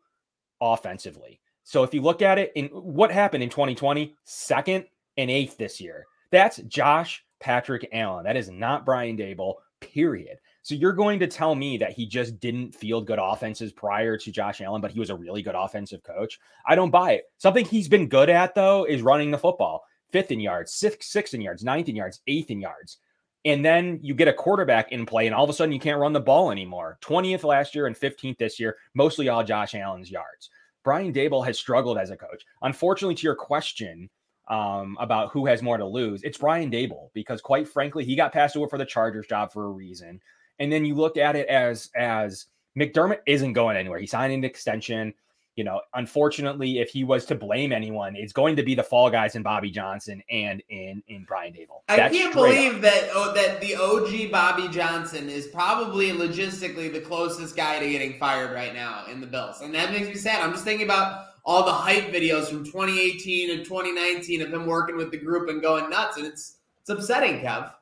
[0.61, 1.41] offensively.
[1.63, 5.81] So if you look at it in what happened in 2020, second and eighth this
[5.81, 6.07] year.
[6.31, 8.25] That's Josh Patrick Allen.
[8.25, 10.39] That is not Brian Daboll, period.
[10.63, 14.33] So you're going to tell me that he just didn't field good offenses prior to
[14.33, 16.39] Josh Allen, but he was a really good offensive coach.
[16.67, 17.25] I don't buy it.
[17.39, 19.85] Something he's been good at though is running the football.
[20.11, 22.99] Fifth in yards, sixth, sixth in yards, ninth in yards, eighth in yards.
[23.45, 26.01] And then you get a quarterback in play, and all of a sudden you can't
[26.01, 26.99] run the ball anymore.
[27.03, 30.51] 20th last year and 15th this year, mostly all Josh Allen's yards.
[30.83, 32.45] Brian Daboll has struggled as a coach.
[32.63, 34.11] Unfortunately, to your question
[34.49, 38.33] um, about who has more to lose, it's Brian Daboll because, quite frankly, he got
[38.33, 40.21] passed over for the Chargers job for a reason.
[40.59, 42.47] And then you look at it as as
[42.79, 43.99] McDermott isn't going anywhere.
[43.99, 45.15] He signed an extension.
[45.57, 49.11] You know, unfortunately, if he was to blame anyone, it's going to be the fall
[49.11, 51.83] guys in Bobby Johnson and in in Brian Daboll.
[51.89, 52.81] I That's can't believe up.
[52.83, 58.19] that oh, that the OG Bobby Johnson is probably logistically the closest guy to getting
[58.19, 60.43] fired right now in the Bills, and that makes me sad.
[60.43, 64.99] I'm just thinking about all the hype videos from 2018 and 2019 of him working
[64.99, 67.73] with the group and going nuts, and it's it's upsetting, Kev.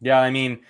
[0.00, 0.60] Yeah, I mean,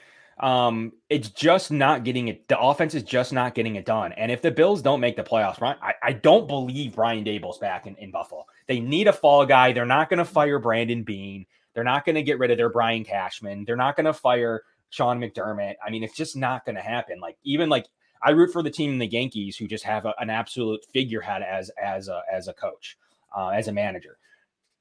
[0.41, 2.49] um, it's just not getting it.
[2.49, 4.13] The offense is just not getting it done.
[4.13, 7.59] And if the Bills don't make the playoffs, Brian, I, I don't believe Brian Daboll's
[7.59, 8.47] back in, in Buffalo.
[8.69, 9.73] They need a fall guy.
[9.73, 11.45] They're not going to fire Brandon Beane.
[11.75, 13.65] They're not going to get rid of their Brian Cashman.
[13.67, 15.75] They're not going to fire Sean McDermott.
[15.87, 17.21] I mean, it's just not going to happen.
[17.21, 17.87] Like even like
[18.27, 21.43] I root for the team in the Yankees who just have a, an absolute figurehead
[21.43, 22.99] as as a as a coach,
[23.35, 24.19] uh, as a manager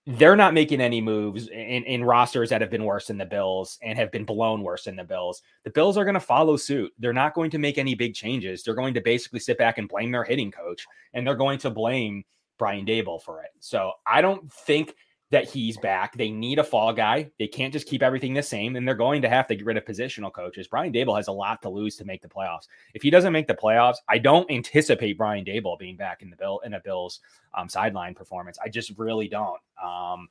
[0.07, 3.79] they're not making any moves in, in rosters that have been worse than the Bills
[3.81, 5.41] and have been blown worse than the Bills.
[5.63, 6.93] The Bills are going to follow suit.
[6.99, 8.61] They're not going to make any big changes.
[8.61, 11.71] They're going to basically sit back and blame their hitting coach and they're going to
[11.71, 12.23] blame
[12.59, 13.49] Brian Daboll for it.
[13.59, 14.93] So I don't think
[15.31, 16.15] that he's back.
[16.15, 17.31] They need a fall guy.
[17.39, 19.75] They can't just keep everything the same, and they're going to have to get rid
[19.75, 20.67] of positional coaches.
[20.67, 22.67] Brian Daboll has a lot to lose to make the playoffs.
[22.93, 26.35] If he doesn't make the playoffs, I don't anticipate Brian Daboll being back in the
[26.35, 27.21] bill in a Bills
[27.55, 28.57] um, sideline performance.
[28.63, 29.59] I just really don't.
[29.83, 30.27] Um,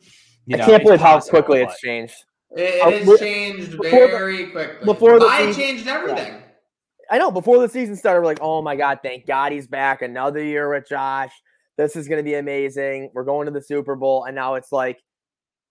[0.46, 2.14] you I know, can't it's believe how quickly but- it's changed.
[2.56, 4.84] It, has changed before the- very quickly.
[4.84, 6.40] before the I season- changed everything.
[7.10, 10.02] I know before the season started, we're like, oh my God, thank God he's back.
[10.02, 11.32] Another year with Josh.
[11.76, 13.10] This is going to be amazing.
[13.14, 14.24] We're going to the Super Bowl.
[14.24, 14.98] And now it's like,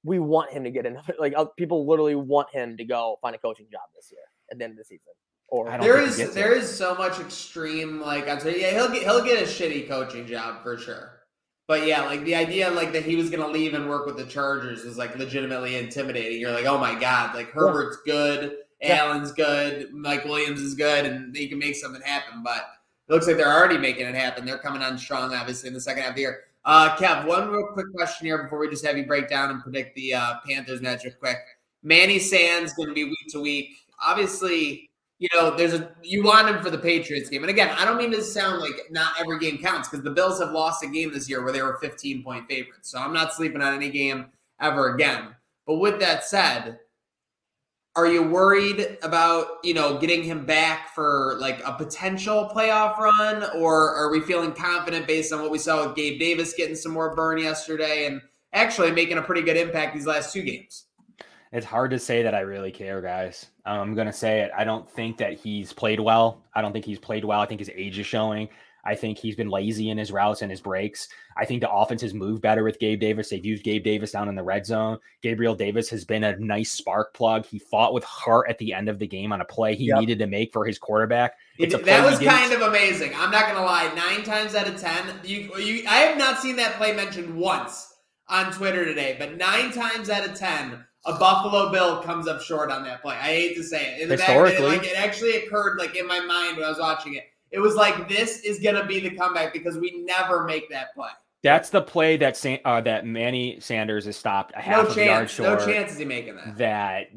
[0.03, 3.35] we want him to get another, like, uh, people literally want him to go find
[3.35, 5.13] a coaching job this year at the end of the season.
[5.49, 6.63] Or I don't There think he is gets there it.
[6.63, 10.25] is so much extreme like I'd say yeah he'll get he'll get a shitty coaching
[10.25, 11.19] job for sure.
[11.67, 14.25] But yeah, like the idea like that he was gonna leave and work with the
[14.25, 16.41] Chargers is like legitimately intimidating.
[16.41, 18.95] You're like, oh my god, like Herbert's good, Yeah.
[19.03, 22.41] Allen's good, Mike Williams is good, and they can make something happen.
[22.43, 22.65] But
[23.07, 24.45] it looks like they're already making it happen.
[24.45, 26.39] They're coming on strong, obviously, in the second half of the year.
[26.65, 29.61] Uh, Kev, one real quick question here before we just have you break down and
[29.61, 31.37] predict the uh, Panthers matchup quick.
[31.83, 33.75] Manny Sands going to be week to week.
[34.01, 34.89] Obviously,
[35.19, 37.43] you know, there's a you want him for the Patriots game.
[37.43, 40.39] And again, I don't mean to sound like not every game counts because the Bills
[40.39, 42.89] have lost a game this year where they were 15 point favorites.
[42.89, 44.27] So I'm not sleeping on any game
[44.59, 45.35] ever again.
[45.65, 46.79] But with that said,
[47.95, 53.43] are you worried about, you know, getting him back for like a potential playoff run?
[53.55, 56.91] Or are we feeling confident based on what we saw with Gabe Davis getting some
[56.91, 58.19] more burn yesterday and
[58.51, 60.85] actually making a pretty good impact these last two games?
[61.51, 63.45] It's hard to say that I really care, guys.
[63.63, 64.49] I'm to say it.
[64.57, 66.41] I don't think that he's played well.
[66.55, 67.41] I don't think he's played well.
[67.41, 68.49] I think his age is showing.
[68.85, 71.07] I think he's been lazy in his routes and his breaks.
[71.37, 73.29] I think the offense has moved better with Gabe Davis.
[73.29, 74.97] They've used Gabe Davis down in the red zone.
[75.21, 77.45] Gabriel Davis has been a nice spark plug.
[77.45, 79.99] He fought with heart at the end of the game on a play he Yep.
[79.99, 81.35] needed to make for his quarterback.
[81.57, 83.13] It's a play that was kind of amazing.
[83.15, 83.91] I'm not gonna lie.
[83.95, 87.93] Nine times out of ten, you, you, I have not seen that play mentioned once
[88.27, 92.71] on Twitter today, but nine times out of ten, a Buffalo Bill comes up short
[92.71, 93.15] on that play.
[93.15, 94.01] I hate to say it.
[94.03, 94.77] In the back it, Historically.
[94.77, 97.25] like it actually occurred like in my mind when I was watching it.
[97.53, 101.11] It was like this is gonna be the comeback because we never make that play.
[101.43, 104.97] That's the play that San, uh, that Manny Sanders is stopped a half No of
[104.97, 105.59] yard short.
[105.59, 106.57] No chance is he making that.
[106.57, 107.07] That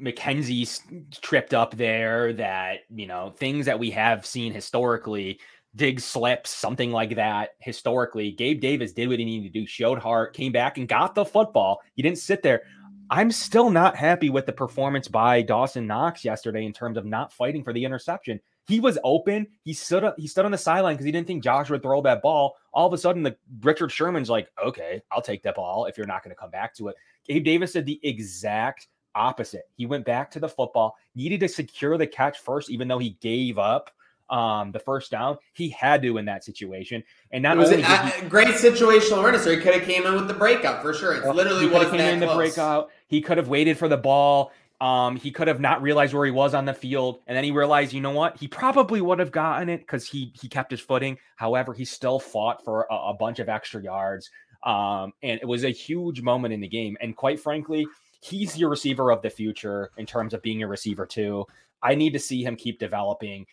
[0.00, 0.80] McKenzie
[1.20, 2.32] tripped up there.
[2.32, 5.38] That you know things that we have seen historically.
[5.76, 7.50] Dig slips, something like that.
[7.58, 11.16] Historically, Gabe Davis did what he needed to do, showed heart, came back and got
[11.16, 11.80] the football.
[11.94, 12.62] He didn't sit there.
[13.10, 17.32] I'm still not happy with the performance by Dawson Knox yesterday in terms of not
[17.32, 18.40] fighting for the interception.
[18.66, 19.46] He was open.
[19.62, 20.16] He stood up.
[20.18, 22.56] He stood on the sideline because he didn't think Josh would throw that ball.
[22.72, 26.06] All of a sudden, the Richard Sherman's like, "Okay, I'll take that ball if you're
[26.06, 26.96] not going to come back to it."
[27.26, 29.68] Gabe Davis did the exact opposite.
[29.76, 33.10] He went back to the football, needed to secure the catch first, even though he
[33.20, 33.90] gave up
[34.30, 35.36] um, the first down.
[35.52, 39.18] He had to in that situation, and not It was only a, he, great situational
[39.18, 39.46] awareness.
[39.46, 41.14] Or he could have came in with the breakup for sure.
[41.14, 42.36] It literally he was have came that in the close.
[42.36, 42.90] breakout.
[43.08, 44.52] He could have waited for the ball.
[44.80, 47.50] Um, he could have not realized where he was on the field, and then he
[47.50, 48.36] realized, you know what?
[48.38, 51.16] He probably would have gotten it because he he kept his footing.
[51.36, 54.30] However, he still fought for a, a bunch of extra yards.
[54.64, 56.96] Um, and it was a huge moment in the game.
[57.00, 57.86] And quite frankly,
[58.20, 61.44] he's your receiver of the future in terms of being a receiver too.
[61.82, 63.46] I need to see him keep developing.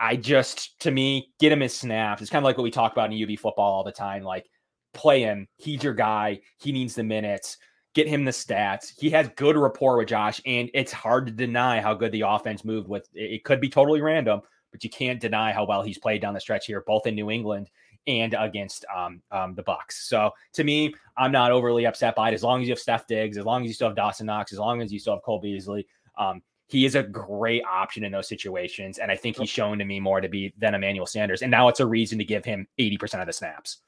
[0.00, 2.22] I just, to me, get him his snaps.
[2.22, 4.22] It's kind of like what we talk about in UB football all the time.
[4.22, 4.48] Like,
[4.94, 5.46] play him.
[5.58, 6.40] He's your guy.
[6.58, 7.58] He needs the minutes.
[7.94, 8.92] Get him the stats.
[8.98, 12.64] He has good rapport with Josh, and it's hard to deny how good the offense
[12.64, 13.08] moved with.
[13.14, 14.40] It could be totally random,
[14.72, 17.30] but you can't deny how well he's played down the stretch here, both in New
[17.30, 17.70] England
[18.06, 19.92] and against um, um, the Bucs.
[19.92, 22.34] So to me, I'm not overly upset by it.
[22.34, 24.52] As long as you have Steph Diggs, as long as you still have Dawson Knox,
[24.52, 25.86] as long as you still have Cole Beasley,
[26.18, 28.98] um, he is a great option in those situations.
[28.98, 31.42] And I think he's shown to me more to be than Emmanuel Sanders.
[31.42, 33.78] And now it's a reason to give him 80% of the snaps.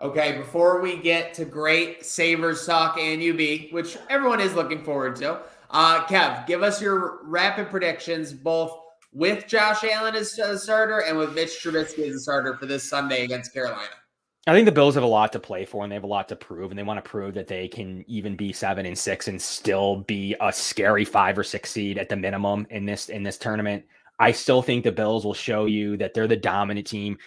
[0.00, 5.16] Okay, before we get to great Sabres talk and UB, which everyone is looking forward
[5.16, 8.78] to, uh, Kev, give us your rapid predictions, both
[9.12, 12.88] with Josh Allen as a starter and with Mitch Trubisky as a starter for this
[12.88, 13.90] Sunday against Carolina.
[14.46, 16.28] I think the Bills have a lot to play for and they have a lot
[16.28, 19.26] to prove, and they want to prove that they can even be seven and six
[19.26, 23.24] and still be a scary five or six seed at the minimum in this in
[23.24, 23.84] this tournament.
[24.20, 27.18] I still think the Bills will show you that they're the dominant team.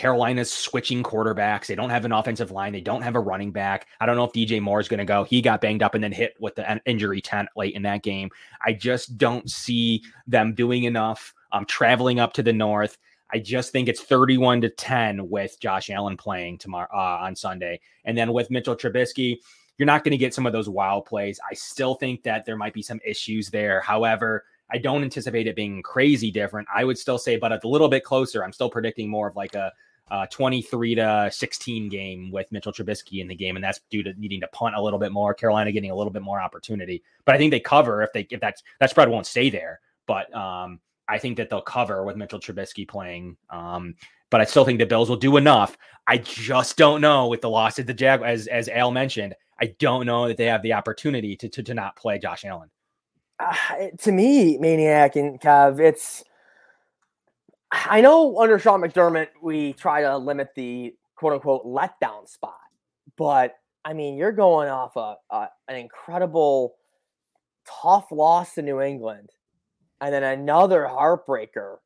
[0.00, 1.66] Carolina's switching quarterbacks.
[1.66, 2.72] They don't have an offensive line.
[2.72, 3.86] They don't have a running back.
[4.00, 5.24] I don't know if DJ Moore is going to go.
[5.24, 8.30] He got banged up and then hit with the injury tent late in that game.
[8.64, 11.34] I just don't see them doing enough.
[11.52, 12.96] I'm um, traveling up to the north.
[13.30, 17.78] I just think it's 31 to 10 with Josh Allen playing tomorrow uh, on Sunday.
[18.06, 19.36] And then with Mitchell Trubisky,
[19.76, 21.38] you're not going to get some of those wild plays.
[21.50, 23.82] I still think that there might be some issues there.
[23.82, 26.68] However, I don't anticipate it being crazy different.
[26.74, 28.42] I would still say, but a little bit closer.
[28.42, 29.70] I'm still predicting more of like a,
[30.10, 34.12] a 23 to 16 game with Mitchell Trubisky in the game, and that's due to
[34.14, 35.34] needing to punt a little bit more.
[35.34, 38.40] Carolina getting a little bit more opportunity, but I think they cover if they if
[38.40, 39.80] that's that spread won't stay there.
[40.06, 43.36] But um, I think that they'll cover with Mitchell Trubisky playing.
[43.50, 43.94] Um,
[44.30, 45.76] but I still think the Bills will do enough.
[46.06, 49.34] I just don't know with the loss of the Jag, as as Al mentioned.
[49.60, 52.70] I don't know that they have the opportunity to to, to not play Josh Allen.
[53.38, 53.54] uh,
[53.98, 56.24] to me, Maniac and Kev, it's.
[57.72, 62.58] I know under Sean McDermott, we try to limit the quote unquote letdown spot,
[63.16, 66.76] but I mean, you're going off a, a an incredible,
[67.82, 69.30] tough loss to New England,
[70.00, 71.76] and then another heartbreaker.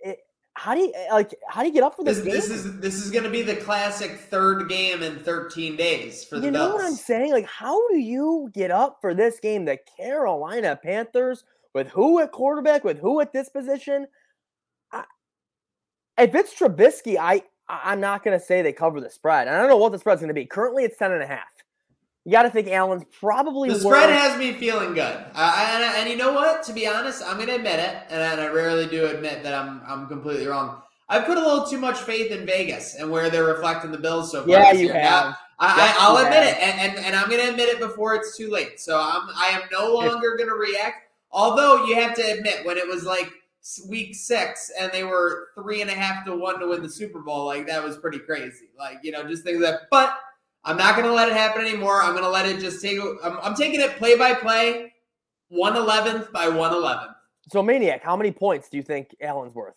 [0.00, 0.18] It,
[0.54, 1.34] how do you eh, like?
[1.46, 2.34] How do you get up for this, This, game?
[2.34, 6.38] this is this is going to be the classic third game in 13 days for
[6.38, 6.74] the you know Bills.
[6.74, 7.32] what I'm saying?
[7.32, 9.66] Like, how do you get up for this game?
[9.66, 14.06] The Carolina Panthers with who at quarterback, with who at this position?
[16.18, 19.46] If it's Trubisky, I I'm not going to say they cover the spread.
[19.46, 20.46] I don't know what the spread's going to be.
[20.46, 21.48] Currently, it's ten and a half.
[22.24, 25.84] You got to think Allen's probably The spread worth- has me feeling good, uh, and,
[25.96, 26.62] and you know what?
[26.64, 29.80] To be honest, I'm going to admit it, and I, rarely do admit that I'm
[29.86, 30.82] I'm completely wrong.
[31.08, 34.30] I've put a little too much faith in Vegas and where they're reflecting the Bills
[34.30, 34.50] so far.
[34.50, 35.00] Yeah, you year.
[35.00, 35.36] Have.
[35.58, 38.14] I, I, I'll you admit it, and, and, and I'm going to admit it before
[38.14, 38.78] it's too late.
[38.78, 41.08] So I'm I am no longer going to react.
[41.30, 43.30] Although you have to admit, when it was like
[43.88, 47.20] week six and they were three and a half to one to win the Super
[47.20, 48.66] Bowl, like that was pretty crazy.
[48.78, 49.82] Like you know, just things that.
[49.90, 50.18] But
[50.64, 52.02] I'm not going to let it happen anymore.
[52.02, 52.98] I'm going to let it just take.
[53.22, 54.92] I'm, I'm taking it play by play,
[55.48, 57.12] one eleventh by one eleventh.
[57.50, 59.76] So, Maniac, how many points do you think Allen's worth?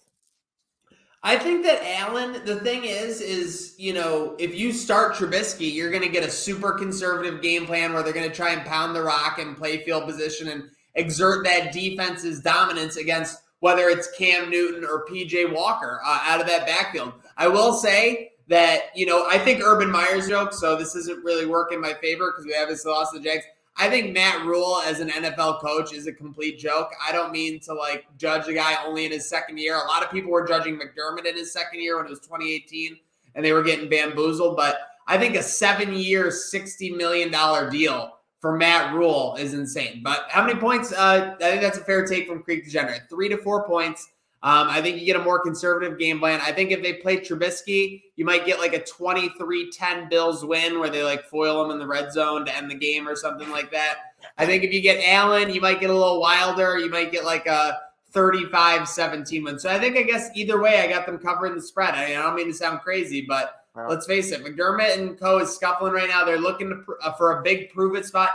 [1.24, 5.92] I think that Allen, the thing is, is, you know, if you start Trubisky, you're
[5.92, 8.96] going to get a super conservative game plan where they're going to try and pound
[8.96, 10.64] the rock and play field position and
[10.96, 16.48] exert that defense's dominance against whether it's Cam Newton or PJ Walker uh, out of
[16.48, 17.14] that backfield.
[17.38, 20.54] I will say that you know I think Urban Meyer's joke.
[20.54, 23.46] So this isn't really working in my favor because we obviously lost the Jags.
[23.78, 26.92] I think Matt Rhule as an NFL coach is a complete joke.
[27.08, 29.76] I don't mean to like judge a guy only in his second year.
[29.76, 32.98] A lot of people were judging McDermott in his second year when it was 2018
[33.34, 34.58] and they were getting bamboozled.
[34.58, 37.32] But I think a seven year, $60 million
[37.72, 40.02] deal for Matt Rhule is insane.
[40.04, 40.92] But how many points?
[40.92, 43.04] Uh, I think that's a fair take from Creek Degenerate.
[43.08, 44.10] Three to four points.
[44.44, 46.42] Um, I think you get a more conservative game plan.
[46.42, 50.90] I think if they play Trubisky, you might get like a 23-10 Bills win where
[50.90, 53.72] they like foil them in the red zone to end the game or something like
[53.72, 53.98] that.
[54.40, 56.80] I think if you get Allen, you might get a little wilder.
[56.80, 57.80] You might get like a
[58.14, 59.60] 35-17 win.
[59.60, 61.94] So I think I guess either way, I got them covering the spread.
[61.94, 65.56] I, I don't mean to sound crazy, but let's face it, McDermott and Co is
[65.56, 66.26] scuffling right now.
[66.26, 68.32] They're looking to, pr- uh, for a big prove it spot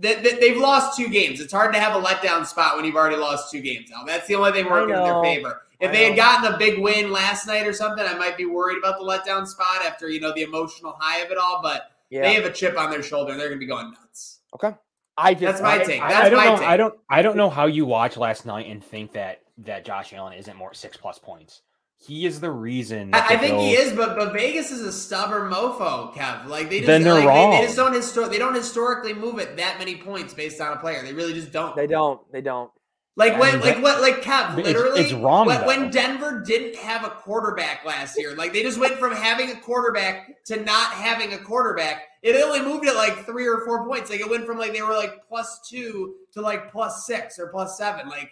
[0.00, 1.40] they, have lost two games.
[1.40, 3.90] It's hard to have a letdown spot when you've already lost two games.
[3.90, 5.62] Now that's the only thing working in their favor.
[5.78, 8.46] If I they had gotten a big win last night or something, I might be
[8.46, 11.60] worried about the letdown spot after you know the emotional high of it all.
[11.62, 12.22] But yeah.
[12.22, 14.40] they have a chip on their shoulder; and they're going to be going nuts.
[14.54, 14.74] Okay,
[15.16, 16.00] I just that's my I, take.
[16.00, 16.56] That's I, don't my know.
[16.56, 16.68] take.
[16.68, 16.94] I don't.
[17.08, 20.56] I don't know how you watch last night and think that that Josh Allen isn't
[20.56, 21.62] more six plus points.
[22.02, 23.10] He is the reason.
[23.12, 23.64] I, I think Bills...
[23.64, 26.46] he is, but but Vegas is a stubborn mofo, Kev.
[26.46, 27.50] Like they just then they're like, wrong.
[27.50, 30.72] They, they just don't histor- They don't historically move it that many points based on
[30.72, 31.02] a player.
[31.02, 31.76] They really just don't.
[31.76, 32.20] They don't.
[32.32, 32.70] They don't.
[33.16, 35.46] Like when, like what, like Kev, literally, it's, it's wrong.
[35.46, 39.50] When, when, Denver didn't have a quarterback last year, like they just went from having
[39.50, 42.04] a quarterback to not having a quarterback.
[42.22, 44.08] It only moved it like three or four points.
[44.08, 47.48] Like it went from like they were like plus two to like plus six or
[47.48, 48.08] plus seven.
[48.08, 48.30] Like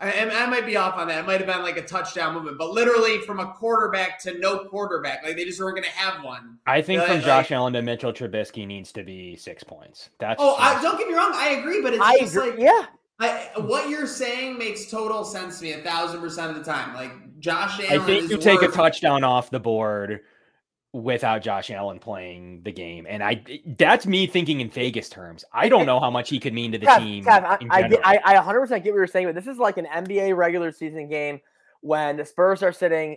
[0.00, 1.20] I, I, might be off on that.
[1.20, 4.64] It might have been like a touchdown movement, but literally from a quarterback to no
[4.64, 6.58] quarterback, like they just weren't going to have one.
[6.66, 10.10] I think from like, Josh Allen to Mitchell Trubisky needs to be six points.
[10.18, 12.50] That's oh, I, don't get me wrong, I agree, but it's I just agree.
[12.50, 12.86] like yeah.
[13.20, 16.94] I, what you're saying makes total sense to me a thousand percent of the time.
[16.94, 20.20] Like Josh Allen, I think you take a touchdown off the board
[20.94, 23.04] without Josh Allen playing the game.
[23.08, 25.44] And I that's me thinking in Vegas terms.
[25.52, 27.24] I don't know how much he could mean to the Kev, team.
[27.24, 30.36] Kev, I, I, I, 100% get what you're saying, but this is like an NBA
[30.36, 31.40] regular season game
[31.80, 33.16] when the Spurs are sitting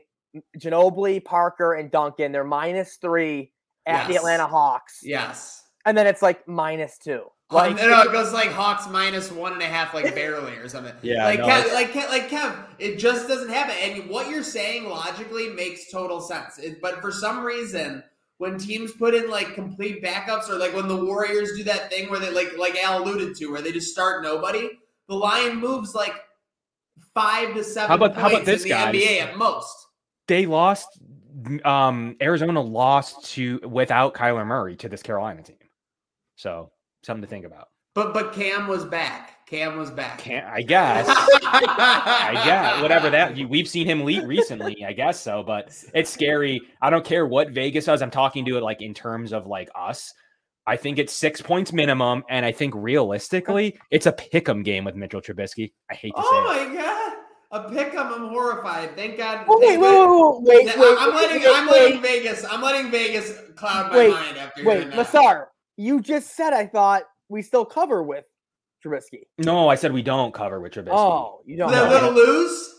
[0.58, 2.32] Ginobili, Parker, and Duncan.
[2.32, 3.52] They're minus three
[3.86, 4.08] at yes.
[4.08, 5.00] the Atlanta Hawks.
[5.04, 5.64] Yes.
[5.86, 7.26] And then it's like minus two.
[7.50, 10.94] Like, no, it goes like Hawks minus one and a half, like barely or something.
[11.02, 13.76] Yeah, like no, Kev, like Kev, like Kev, it just doesn't happen.
[13.82, 16.58] And what you're saying logically makes total sense.
[16.58, 18.04] It, but for some reason,
[18.38, 22.10] when teams put in like complete backups, or like when the Warriors do that thing
[22.10, 24.70] where they like like Al alluded to, where they just start nobody,
[25.08, 26.16] the line moves like
[27.14, 27.88] five to seven.
[27.88, 28.94] How about how about this in the guys?
[28.94, 29.88] NBA at most?
[30.28, 31.00] They lost.
[31.64, 35.56] Um, Arizona lost to without Kyler Murray to this Carolina team.
[36.36, 36.72] So
[37.04, 37.70] something to think about.
[37.96, 39.46] But but Cam was back.
[39.48, 40.20] Cam was back.
[40.20, 41.06] Cam, I guess.
[41.10, 44.84] I guess whatever that we've seen him lead recently.
[44.86, 46.62] I guess so, but it's scary.
[46.82, 48.02] I don't care what Vegas does.
[48.02, 50.14] I'm talking to it like in terms of like us.
[50.68, 54.96] I think it's six points minimum, and I think realistically, it's a pick'em game with
[54.96, 55.72] Mitchell Trubisky.
[55.90, 56.28] I hate to oh say.
[56.36, 57.14] Oh my god,
[57.52, 58.12] a pick'em!
[58.12, 58.94] I'm horrified.
[58.98, 59.46] Thank God.
[59.48, 62.44] Oh, wait, wait, wait, wait, wait, I'm letting wait, I'm letting Vegas.
[62.44, 65.46] I'm letting Vegas cloud my wait, mind after wait, Massar,
[65.78, 68.26] you just said I thought we still cover with
[68.84, 69.22] Trubisky.
[69.38, 70.90] No, I said we don't cover with Trubisky.
[70.92, 71.72] Oh, you don't.
[71.72, 72.74] They're going to lose.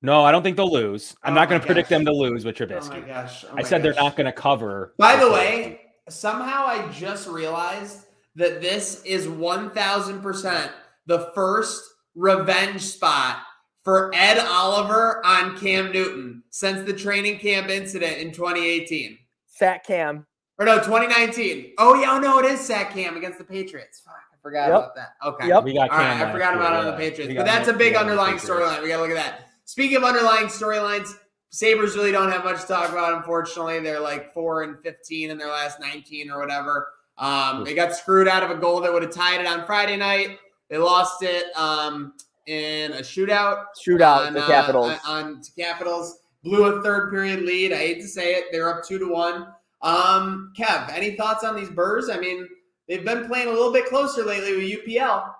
[0.00, 1.16] No, I don't think they'll lose.
[1.22, 2.96] I'm oh not going to predict them to lose with Trubisky.
[2.96, 3.44] Oh my gosh!
[3.44, 3.82] Oh I said gosh.
[3.82, 4.94] they're not going to cover.
[4.98, 10.70] By the way, somehow I just realized that this is 1000%
[11.06, 11.82] the first
[12.14, 13.38] revenge spot
[13.82, 19.18] for Ed Oliver on Cam Newton since the training camp incident in 2018.
[19.48, 20.27] Fat Cam.
[20.58, 21.74] Or no, 2019.
[21.78, 24.02] Oh, yeah, oh, no, it is Sat Cam against the Patriots.
[24.04, 24.76] Fuck, I forgot Yep.
[24.76, 25.08] about that.
[25.24, 25.48] Okay.
[25.48, 25.64] Yep.
[25.64, 27.10] We got All right, Cam I forgot last about year, it on the.
[27.10, 27.34] Patriots.
[27.36, 28.82] But that's a big underlying storyline.
[28.82, 29.48] We got to look at that.
[29.66, 31.14] Speaking of underlying storylines,
[31.50, 33.78] Sabres really don't have much to talk about, unfortunately.
[33.80, 36.88] They're like 4 and 15 in their last 19 or whatever.
[37.18, 39.96] Um, they got screwed out of a goal that would have tied it on Friday
[39.96, 40.38] night.
[40.68, 42.14] They lost it um,
[42.46, 43.64] in a shootout.
[43.86, 44.92] Shootout, on, the uh, Capitals.
[45.06, 46.18] on, on to Capitals.
[46.44, 47.72] Blew a third period lead.
[47.72, 48.46] I hate to say it.
[48.52, 49.48] They're up two to one.
[49.82, 52.08] Um, Kev, any thoughts on these Burrs?
[52.10, 52.48] I mean,
[52.88, 55.32] they've been playing a little bit closer lately with UPL.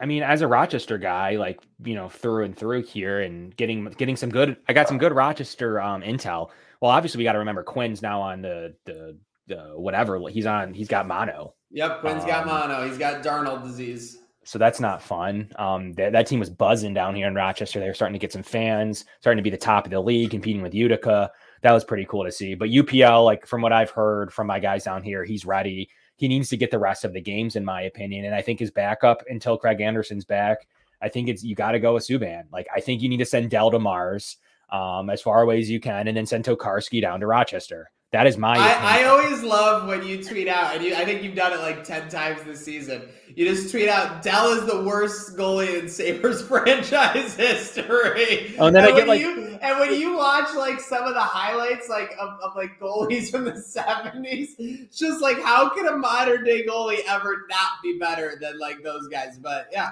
[0.00, 3.84] I mean, as a Rochester guy, like you know, through and through here, and getting
[3.90, 4.56] getting some good.
[4.68, 6.50] I got some good Rochester um, intel.
[6.80, 9.16] Well, obviously, we got to remember Quinn's now on the the
[9.48, 10.72] the whatever he's on.
[10.74, 12.86] He's got mono, Yep, Quinn's got Um, mono.
[12.86, 14.18] He's got Darnold disease.
[14.44, 15.50] so that's not fun.
[15.56, 17.80] Um, that that team was buzzing down here in Rochester.
[17.80, 20.30] They were starting to get some fans, starting to be the top of the league,
[20.30, 21.30] competing with Utica.
[21.62, 22.54] That was pretty cool to see.
[22.54, 25.88] But UPL, like from what I've heard from my guys down here, he's ready.
[26.16, 28.24] He needs to get the rest of the games, in my opinion.
[28.24, 30.66] And I think his backup until Craig Anderson's back,
[31.00, 32.44] I think it's you got to go with Subban.
[32.52, 34.36] Like I think you need to send Dell to Mars.
[34.70, 37.90] um, as far away as you can, and then send Tokarski down to Rochester.
[38.10, 38.56] That is my.
[38.56, 41.60] I, I always love when you tweet out, and you, I think you've done it
[41.60, 43.02] like 10 times this season.
[43.34, 48.54] You just tweet out, Dell is the worst goalie in Sabres franchise history.
[48.58, 51.12] Oh, and then I when get, like- you, and when you watch like some of
[51.12, 55.86] the highlights like of, of like goalies from the 70s, it's just like, how can
[55.86, 59.38] a modern day goalie ever not be better than like those guys?
[59.38, 59.90] But yeah,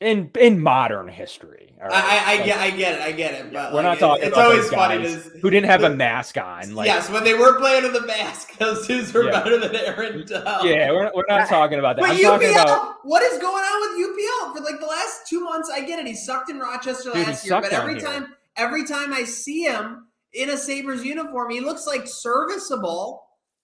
[0.00, 1.74] in in modern history.
[1.80, 1.94] all right?
[1.94, 3.52] I, I, I Like, get I get it, I get it.
[3.52, 5.84] But We're like, not talking it's about always those funny guys to, who didn't have
[5.84, 6.74] a mask on.
[6.74, 9.42] Like, yes, when they were playing with the mask, those dudes were Yeah.
[9.42, 10.66] better than Aaron Dell.
[10.66, 12.02] yeah, we're, we're not talking about that.
[12.02, 15.26] But I'm UPL, talking about what is going on with UPL for like the last
[15.26, 15.70] two months?
[15.72, 16.06] I get it.
[16.06, 18.02] He sucked in Rochester Dude, last year, but every here.
[18.06, 23.22] time, every time I see him in a Sabres uniform, he looks like serviceable.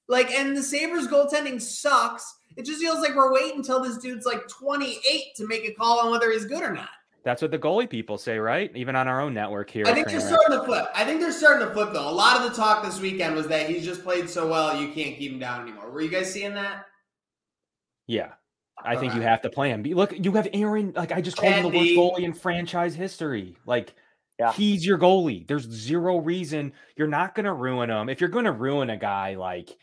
[0.08, 2.38] Like, and the Sabres goaltending sucks.
[2.56, 6.00] It just feels like we're waiting until this dude's like 28 to make a call
[6.00, 6.88] on whether he's good or not.
[7.24, 8.70] that's what the goalie people say, right?
[8.74, 9.84] Even on our own network here.
[9.86, 10.26] I think they're Trainwreck.
[10.28, 10.86] starting to flip.
[10.94, 12.08] I think they're starting to flip though.
[12.08, 14.88] A lot of the talk this weekend was that he's just played so well you
[14.92, 15.90] can't keep him down anymore.
[15.90, 16.86] Were you guys seeing that?
[18.06, 18.32] Yeah.
[18.84, 19.82] I think you have to play him.
[19.84, 20.92] Look, you have Aaron.
[20.96, 23.56] Like I just called him the worst goalie in franchise history.
[23.66, 23.94] Like
[24.40, 24.52] Yeah.
[24.52, 25.46] he's your goalie.
[25.46, 28.08] There's zero reason you're not going to ruin him.
[28.08, 29.76] If you're going to ruin a guy, like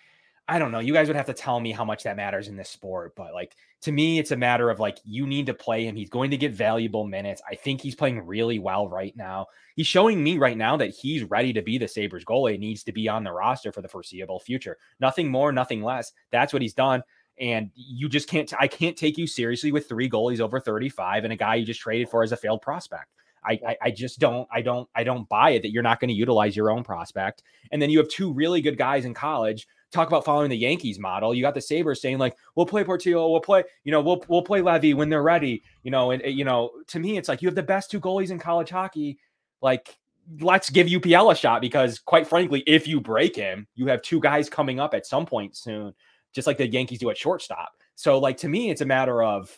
[0.50, 2.58] I don't know, you guys would have to tell me how much that matters in
[2.58, 3.14] this sport.
[3.16, 5.96] But like to me, it's a matter of like you need to play him.
[5.96, 7.40] He's going to get valuable minutes.
[7.48, 9.46] I think he's playing really well right now.
[9.76, 12.58] He's showing me right now that he's ready to be the Sabres goalie.
[12.58, 14.78] needs to be on the roster for the foreseeable future.
[15.00, 16.12] Nothing more, nothing less.
[16.32, 17.04] That's what he's done.
[17.40, 21.32] And you just can't, I can't take you seriously with three goalies over 35 and
[21.32, 23.14] a guy you just traded for as a failed prospect.
[23.46, 26.10] I, I, I just don't, I don't, I don't buy it that you're not going
[26.10, 27.44] to utilize your own prospect.
[27.72, 29.68] And then you have two really good guys in college.
[29.92, 31.34] Talk about following the Yankees model.
[31.34, 34.44] You got the Sabres saying like, we'll play Portillo, we'll play, you know, we'll we'll
[34.44, 35.64] play Levi when they're ready.
[35.84, 38.30] You know, and you know, to me, it's like you have the best two goalies
[38.30, 39.18] in college hockey.
[39.62, 39.98] Like,
[40.42, 44.20] let's give UPL a shot because, quite frankly, if you break him, you have two
[44.20, 45.94] guys coming up at some point soon,
[46.34, 47.72] just like the Yankees do at shortstop.
[47.96, 49.58] So, like to me, it's a matter of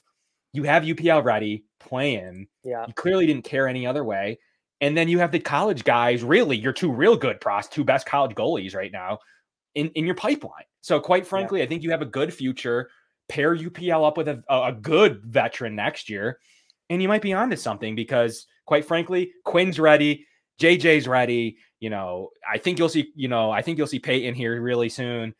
[0.53, 2.47] you have UPL ready, play him.
[2.63, 2.85] Yeah.
[2.87, 4.39] You clearly didn't care any other way.
[4.79, 8.07] And then you have the college guys, really, your two real good pros, two best
[8.07, 9.19] college goalies right now
[9.75, 10.65] in, in your pipeline.
[10.81, 12.89] So, quite frankly, I think you have a good future.
[13.29, 16.39] Pair UPL up with a, a good veteran next year,
[16.89, 20.25] and you might be onto something because, quite frankly, Quinn's ready,
[20.59, 21.57] JJ's ready.
[21.79, 24.89] You know, I think you'll see, you know, I think you'll see Peyton here really
[24.89, 25.33] soon.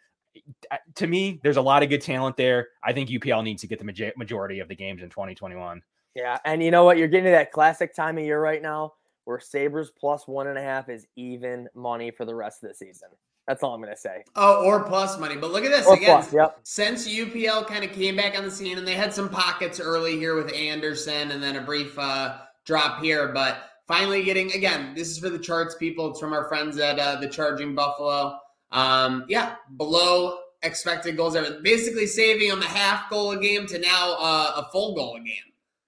[0.95, 2.69] To me, there's a lot of good talent there.
[2.83, 5.81] I think UPL needs to get the majority of the games in 2021.
[6.15, 6.97] Yeah, and you know what?
[6.97, 8.93] You're getting to that classic time of year right now
[9.25, 12.75] where Sabres plus one and a half is even money for the rest of the
[12.75, 13.09] season.
[13.47, 14.23] That's all I'm gonna say.
[14.35, 15.35] Oh, or plus money.
[15.35, 16.21] But look at this Or again.
[16.21, 16.59] plus, yep.
[16.63, 20.17] Since UPL kind of came back on the scene, and they had some pockets early
[20.17, 24.93] here with Anderson, and then a brief uh, drop here, but finally getting again.
[24.95, 26.11] This is for the charts people.
[26.11, 28.37] It's from our friends at uh, the Charging Buffalo.
[28.71, 31.35] Um, yeah, below expected goals.
[31.63, 35.19] Basically, saving them a half goal a game to now uh, a full goal a
[35.19, 35.35] game.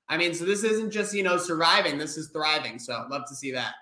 [0.10, 1.97] I mean, so this isn't just you know surviving.
[1.97, 2.80] This is thriving.
[2.80, 3.76] So love to see that.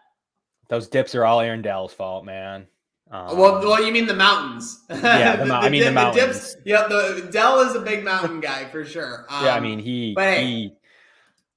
[0.70, 2.68] Those dips are all Aaron Dell's fault, man.
[3.12, 4.84] Um, Well, well, you mean the mountains?
[4.90, 6.26] Yeah, the mou- I mean the dip- mountains.
[6.26, 6.56] dips.
[6.66, 9.26] Yeah, the Dell is a big mountain guy for sure.
[9.30, 10.74] Um, yeah, I mean he but hey, he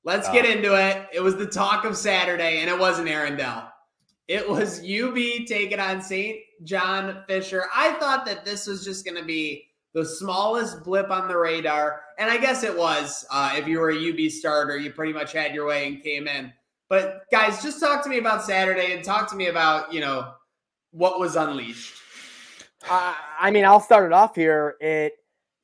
[0.05, 1.07] let's uh, get into it.
[1.13, 3.71] It was the talk of Saturday, and it wasn't Aaron Dell.
[4.27, 5.15] It was UB
[5.47, 6.39] taking on St.
[6.65, 7.65] John Fisher.
[7.75, 12.01] I thought that this was just going to be the smallest blip on the radar,
[12.19, 13.25] and I guess it was.
[13.31, 16.27] Uh, if you were a UB starter, you pretty much had your way and came
[16.27, 16.53] in.
[16.89, 20.33] But guys, just talk to me about Saturday and talk to me about you know
[20.95, 21.95] what was unleashed.
[22.89, 24.77] Uh, I mean, I'll start it off here.
[24.81, 25.13] It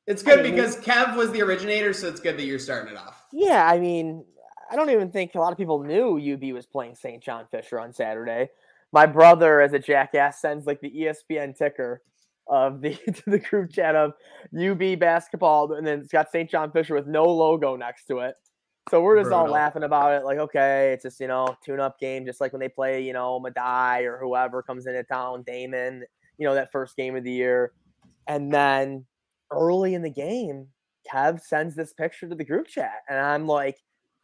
[0.07, 2.93] It's good I mean- because Kev was the originator, so it's good that you're starting
[2.93, 3.25] it off.
[3.31, 4.25] Yeah, I mean,
[4.69, 7.23] I don't even think a lot of people knew UB was playing St.
[7.23, 8.49] John Fisher on Saturday.
[8.91, 12.01] My brother, as a jackass, sends like the ESPN ticker
[12.47, 14.13] of the to the group chat of
[14.59, 16.49] UB basketball, and then it's got St.
[16.49, 18.35] John Fisher with no logo next to it.
[18.89, 22.25] So we're just all laughing about it, like, okay, it's just you know tune-up game,
[22.25, 26.01] just like when they play, you know, Medaille or whoever comes into town, Daemen,
[26.37, 27.73] you know, that first game of the year,
[28.27, 29.05] and then
[29.51, 30.67] early in the game,
[31.11, 33.77] Kev sends this picture to the group chat, and I'm like,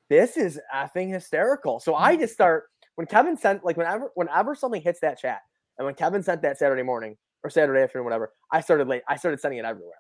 [0.10, 1.80] this is effing hysterical.
[1.80, 5.42] So I just start when Kevin sent like whenever whenever something hits that chat,
[5.78, 9.04] and when Kevin sent that Saturday morning or Saturday afternoon, whatever, I started late.
[9.08, 9.94] I started sending it everywhere.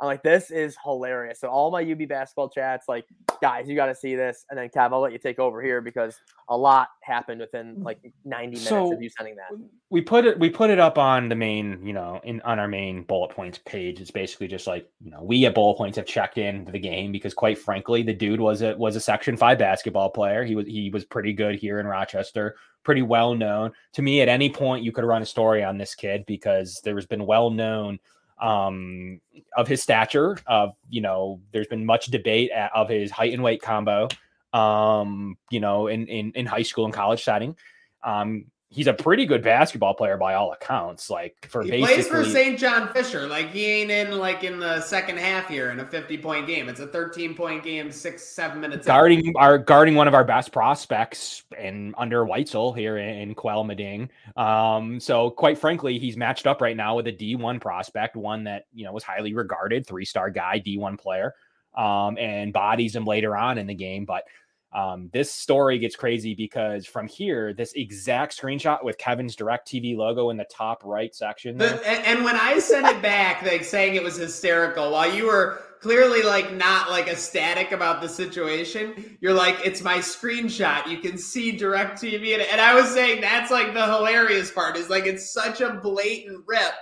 [0.00, 1.40] I'm like, this is hilarious.
[1.40, 3.04] So all my UB basketball chats, like,
[3.42, 4.46] guys, you got to see this.
[4.48, 7.84] And then Kev, I'll let you take over here because a lot happened within mm.
[7.84, 9.56] like 90 minutes So- of you sending that.
[9.90, 12.68] we put it we put it up on the main you know in on our
[12.68, 16.06] main bullet points page it's basically just like you know we at bullet points have
[16.06, 19.58] checked in the game because quite frankly the dude was a was a section 5
[19.58, 24.02] basketball player he was he was pretty good here in rochester pretty well known to
[24.02, 27.26] me at any point you could run a story on this kid because there's been
[27.26, 27.98] well known
[28.40, 29.20] um
[29.56, 33.42] of his stature of you know there's been much debate at, of his height and
[33.42, 34.08] weight combo
[34.52, 37.56] um you know in in, in high school and college setting.
[38.02, 41.10] Um he's a pretty good basketball player by all accounts.
[41.10, 42.58] Like for He basically, plays for St.
[42.58, 43.26] John Fisher.
[43.26, 46.68] Like he ain't in like in the second half here in a 50 point game.
[46.68, 48.86] It's a 13 point game, six, seven minutes.
[48.86, 48.90] in.
[48.90, 53.64] guarding our guarding one of our best prospects and under Whitesell here in, in Quell
[53.64, 54.08] Meding.
[54.36, 58.66] Um, so quite frankly, he's matched up right now with a D1 prospect, one that
[58.72, 61.34] you know was highly regarded, three star guy, D1 player,
[61.76, 64.04] um, and bodies him later on in the game.
[64.04, 64.24] But
[64.72, 69.96] um, this story gets crazy because from here, this exact screenshot with Kevin's Direct TV
[69.96, 71.58] logo in the top right section.
[71.58, 75.26] The, and, and when I sent it back, like saying it was hysterical, while you
[75.26, 80.86] were clearly like not like ecstatic about the situation, you're like, it's my screenshot.
[80.86, 82.34] You can see direct TV.
[82.34, 85.74] And, and I was saying that's like the hilarious part is like it's such a
[85.74, 86.74] blatant rip,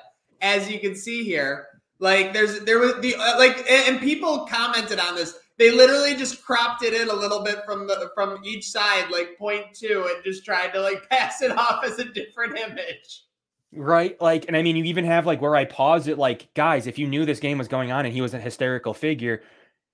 [0.43, 1.69] as you can see here.
[2.01, 5.35] Like there's there was the uh, like and, and people commented on this.
[5.59, 9.37] They literally just cropped it in a little bit from the from each side, like
[9.37, 13.25] point two, and just tried to like pass it off as a different image.
[13.73, 14.19] Right.
[14.21, 16.99] Like, and I mean, you even have like where I paused it, like, guys, if
[16.99, 19.43] you knew this game was going on and he was a hysterical figure,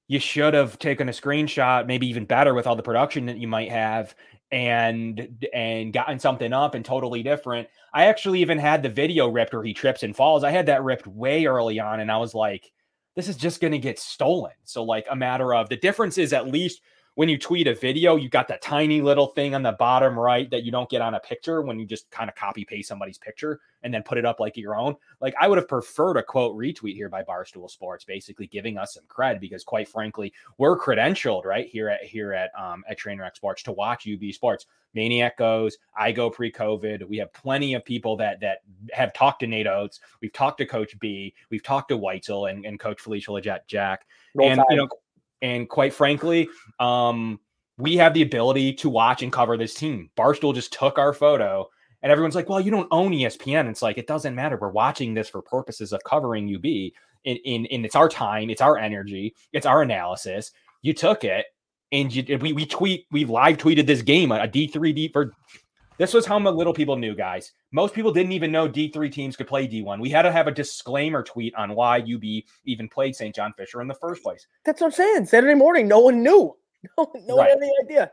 [0.07, 3.49] you should have taken a screenshot, maybe even better with all the production that you
[3.49, 4.15] might have
[4.53, 7.69] and and gotten something up and totally different.
[7.93, 10.45] I actually even had the video ripped where he trips and falls.
[10.45, 12.71] I had that ripped way early on, and I was like,
[13.17, 14.53] this is just gonna get stolen.
[14.65, 16.81] So, like, a matter of the difference is at least
[17.15, 20.51] when you tweet a video, you got that tiny little thing on the bottom right
[20.51, 23.19] that you don't get on a picture when you just kind of copy paste somebody's
[23.19, 24.97] picture and then put it up like your own.
[25.21, 28.95] Like I would have preferred a quote retweet here by Barstool Sports, basically giving us
[28.95, 33.37] some cred because quite frankly, we're credentialed right here at here at um at Trainwreck
[33.37, 34.67] Sports to watch UB Sports.
[34.95, 37.07] Maniac goes, I go pre-COVID.
[37.09, 38.59] We have plenty of people that that
[38.93, 40.01] have talked to Nate Oats.
[40.21, 41.35] We've talked to Coach B.
[41.51, 44.07] We've talked to Whitesell and, and Coach Felisha Legette-Jack.
[44.35, 44.67] Roll and Tide.
[44.71, 44.89] you know,
[45.45, 46.49] and quite frankly,
[46.81, 47.39] um,
[47.77, 50.11] we have the ability to watch and cover this team.
[50.17, 51.69] Barstool just took our photo,
[52.03, 54.57] and everyone's like, "Well, you don't own ESPN." It's like it doesn't matter.
[54.57, 56.65] We're watching this for purposes of covering UB.
[56.65, 60.51] In in, in it's our time, it's our energy, it's our analysis.
[60.81, 61.45] You took it,
[61.93, 65.33] and you we we tweet we live tweeted this game a D three D for.
[65.97, 67.53] This was how little people knew, guys.
[67.71, 70.01] Most people didn't even know D3 teams could play D1.
[70.01, 72.25] We had to have a disclaimer tweet on why UB
[72.65, 73.35] even played St.
[73.35, 74.47] John Fisher in the first place.
[74.65, 75.27] That's what I'm saying.
[75.27, 76.57] Saturday morning, no one knew.
[76.99, 78.13] No, no one had any idea.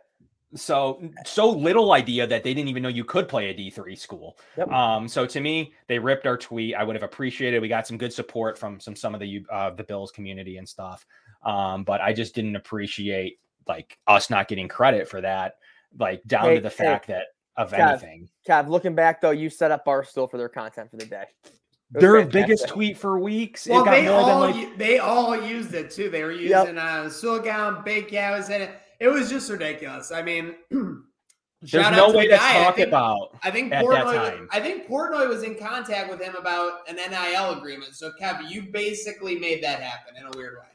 [0.55, 4.37] so so little idea that they didn't even know you could play a D3 school.
[4.57, 4.69] Yep.
[4.71, 6.75] Um, so to me, they ripped our tweet.
[6.75, 7.61] I would have appreciated.
[7.61, 10.69] We got some good support from some some of the uh, the Bills community and
[10.69, 11.05] stuff.
[11.43, 15.55] Um, but I just didn't appreciate like us not getting credit for that.
[15.99, 17.27] Like down Hey, to the hey, fact that
[17.57, 20.97] of Kev, anything, Kev, looking back though, you set up Barstool for their content for
[20.97, 21.25] the day.
[21.91, 22.31] Their fantastic.
[22.31, 23.67] biggest tweet for weeks.
[23.67, 26.09] Well, it got they more than all like they all used it too.
[26.09, 26.67] They were Yep.
[26.67, 28.71] using uh, Sulgown, Big Cat was in it.
[29.01, 30.11] It was just ridiculous.
[30.11, 31.01] I mean, there's
[31.65, 32.61] shout no out to way the to guy.
[32.61, 33.37] I talk think, about.
[33.43, 34.05] I think at Portnoy.
[34.05, 34.47] was- time.
[34.53, 37.95] I think Portnoy was in contact with him about an NIL agreement.
[37.95, 40.67] So, Kev, you basically made that happen in a weird way.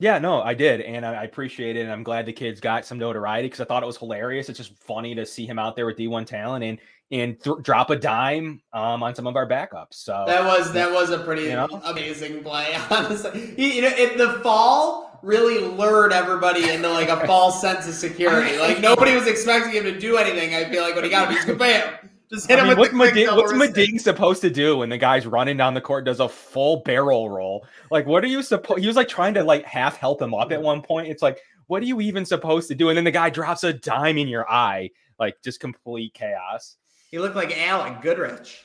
[0.00, 1.80] Yeah, no, I did, and I I appreciate it.
[1.80, 4.48] And I'm glad the kids got some notoriety because I thought it was hilarious.
[4.48, 6.78] It's just funny to see him out there with D1 talent and
[7.10, 9.94] and th- drop a dime um, on some of our backups.
[9.94, 11.80] So That was that was a pretty You know?
[11.84, 12.76] amazing play.
[12.90, 17.88] Honestly, you, you know, it, the fall really lured everybody into like a false sense
[17.88, 18.56] of security.
[18.60, 20.54] Like nobody was expecting him to do anything.
[20.54, 22.78] I feel like when he got him, he's bam, just hit I him mean, with
[22.78, 25.74] what's the quick Meding, what's wrist Meding supposed to do when the guy's running down
[25.74, 27.66] the court does a full barrel roll?
[27.90, 28.80] Like, what are you supposed?
[28.80, 31.08] He was like trying to like half help him up at one point.
[31.08, 32.88] It's like, what are you even supposed to do?
[32.88, 36.76] And then the guy drops a dime in your eye, like just complete chaos.
[37.10, 38.64] He looked like Alec Goodrich.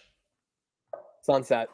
[1.22, 1.70] Sunset.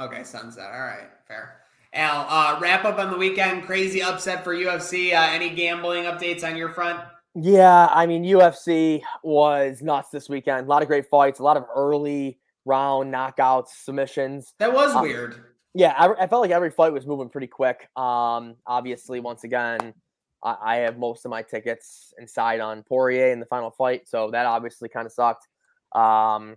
[0.00, 0.70] Okay, sunset.
[0.72, 1.58] All right, fair.
[1.92, 3.64] Al, uh, wrap up on the weekend.
[3.64, 5.12] Crazy upset for UFC.
[5.12, 7.00] Uh, any gambling updates on your front?
[7.34, 10.66] Yeah, I mean UFC was nuts this weekend.
[10.66, 14.54] A lot of great fights, a lot of early round knockouts, submissions.
[14.58, 15.36] That was Uh, weird.
[15.74, 17.88] Yeah, I, I felt like every fight was moving pretty quick.
[17.96, 19.94] Um, obviously, once again,
[20.42, 24.30] I, I have most of my tickets inside on Poirier in the final fight, so
[24.32, 25.48] that obviously kind of sucked.
[25.94, 26.56] Um,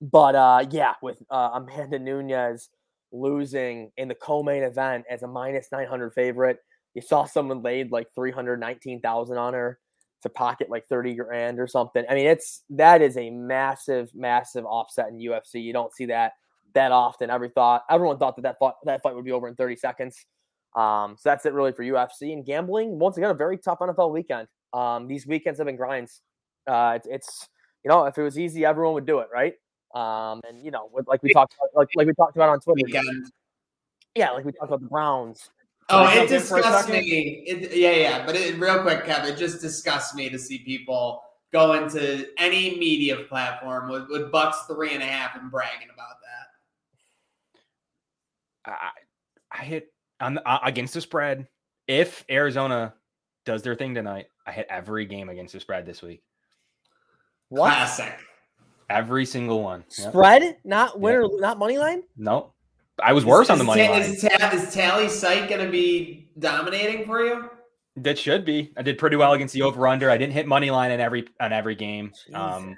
[0.00, 2.68] but uh, yeah, with uh, Amanda Nunes
[3.12, 6.58] losing in the co-main event as a minus 900 favorite.
[6.96, 9.78] You saw someone laid like 319,000 on her
[10.22, 12.02] to pocket like 30 grand or something.
[12.08, 15.62] I mean, it's that is a massive, massive offset in UFC.
[15.62, 16.32] You don't see that
[16.72, 17.28] that often.
[17.28, 20.24] Every thought, everyone thought that that fight, that fight would be over in 30 seconds.
[20.74, 22.98] Um, so that's it really for UFC and gambling.
[22.98, 24.48] Once again, a very tough NFL weekend.
[24.72, 26.22] Um, these weekends have been grinds.
[26.66, 27.48] Uh, it's, it's
[27.84, 29.52] you know, if it was easy, everyone would do it, right?
[29.94, 32.86] Um, and you know, like we talked about, like like we talked about on Twitter.
[32.86, 33.30] Weekend.
[34.14, 35.50] Yeah, like we talked about the Browns.
[35.88, 37.44] Oh, Can I it jump in for a disgusts me.
[37.46, 38.26] It, yeah, yeah.
[38.26, 41.22] But it, real quick, Kev, it just disgusts me to see people
[41.52, 46.16] go into any media platform with, with Bucs three and a half and bragging about
[48.64, 48.72] that.
[48.72, 48.90] I,
[49.52, 51.46] I hit on the, uh, against the spread.
[51.86, 52.94] If Arizona
[53.44, 56.24] does their thing tonight, I hit every game against the spread this week.
[57.48, 58.12] What Classic.
[58.90, 59.84] Every single one.
[59.98, 60.10] Yep.
[60.10, 60.56] spread?
[60.64, 62.02] Not winner, not money line.
[62.16, 62.55] Nope.
[63.02, 64.00] I was worse on the Is- money is, line.
[64.02, 67.50] Is, Ta- is Tallysight going to be dominating for you?
[67.96, 68.72] That should be.
[68.76, 70.10] I did pretty well against the over under.
[70.10, 72.12] I didn't hit money line in every on every game.
[72.34, 72.76] Um,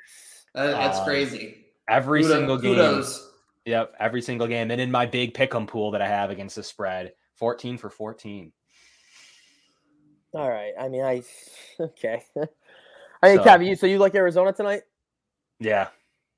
[0.54, 1.66] Uh, that's Um, crazy.
[1.88, 2.74] every Kudo- single game.
[2.74, 3.32] kudos.
[3.64, 4.70] Yep, every single game.
[4.70, 8.52] And in my big pick'em pool that I have against the spread, 14 for 14.
[10.34, 10.72] All right.
[10.78, 11.22] I mean, I
[11.80, 12.22] okay.
[13.22, 14.82] I mean, So- Kev, you so you like Arizona tonight?
[15.60, 15.88] Yeah.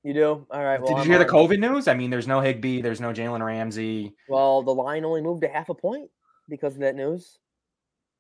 [0.03, 0.47] You do.
[0.51, 0.81] All right.
[0.81, 1.87] Well, did you I'm hear the COVID news?
[1.87, 4.15] I mean, there's no Higbee, there's no Jalen Ramsey.
[4.29, 6.11] Well, the line only moved a half a point
[6.49, 7.39] because of that news.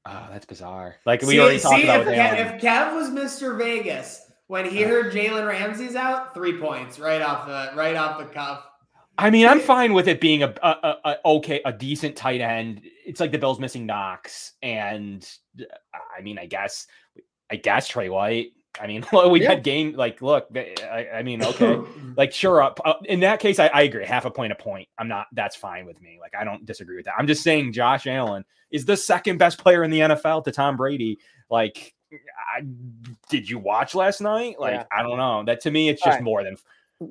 [0.07, 0.97] Oh, that's bizarre.
[1.07, 3.57] Like we see, already talked see about if, Kev, if Kev was Mr.
[3.59, 8.24] Vegas when he heard Jalen Ramsey's out, three points right off the right off the
[8.26, 8.64] cuff.
[9.18, 12.41] I mean, I'm fine with it being a, a, a, a okay, a decent tight
[12.41, 12.81] end.
[13.05, 15.28] It's like the Bills missing Knox, and
[15.61, 15.64] uh,
[16.16, 16.87] I mean, I guess,
[17.51, 18.53] I guess Tre White.
[18.81, 19.51] I mean, we've Yeah.
[19.51, 19.95] had game.
[19.95, 21.81] Like, look, I, I mean, okay,
[22.16, 22.62] like sure.
[22.62, 24.05] Up uh, in that case, I, I agree.
[24.05, 24.89] Half a point, a point.
[24.99, 25.27] I'm not.
[25.33, 26.18] That's fine with me.
[26.21, 27.14] Like, I don't disagree with that.
[27.18, 30.77] I'm just saying, Josh Allen is the second best player in the NFL to Tom
[30.77, 31.18] Brady.
[31.51, 32.62] Like, I,
[33.29, 34.59] did you watch last night?
[34.59, 34.85] Like, Yeah.
[34.93, 35.45] I don't know.
[35.45, 36.23] That to me, it's just right.
[36.23, 36.57] more than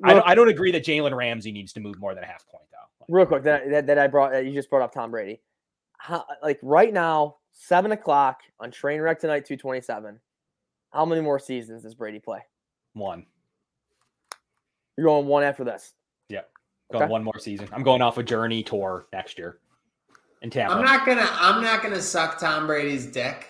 [0.04, 2.46] I don't, I don't agree that Jalen Ramsey needs to move more than a half
[2.46, 3.04] point, though.
[3.14, 5.40] real quick, that, that that I brought that you just brought up Tom Brady.
[5.98, 10.20] How, like right now, seven o'clock on Trainwreck tonight, two twenty seven.
[10.90, 12.40] How many more seasons does Brady play?
[12.94, 13.26] One.
[14.96, 15.94] You're going one after this.
[16.92, 17.10] Going Okay.
[17.12, 17.68] one more season.
[17.72, 19.58] I'm going off a journey tour next year
[20.42, 20.74] in Tampa.
[20.74, 23.46] I'm not gonna I'm not gonna suck Tom Brady's dick.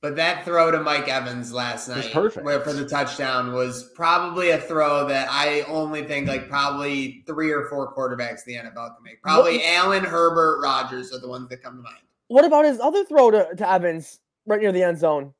[0.00, 2.44] But that throw to Mike Evans last night, perfect.
[2.44, 7.52] where for the touchdown, was probably a throw that I only think like probably three
[7.52, 9.22] or four quarterbacks in the NFL can make.
[9.22, 12.02] Probably Allen, Herbert, Rodgers are the ones that come to mind.
[12.26, 15.34] What about his other throw to, to Evans right near the end zone?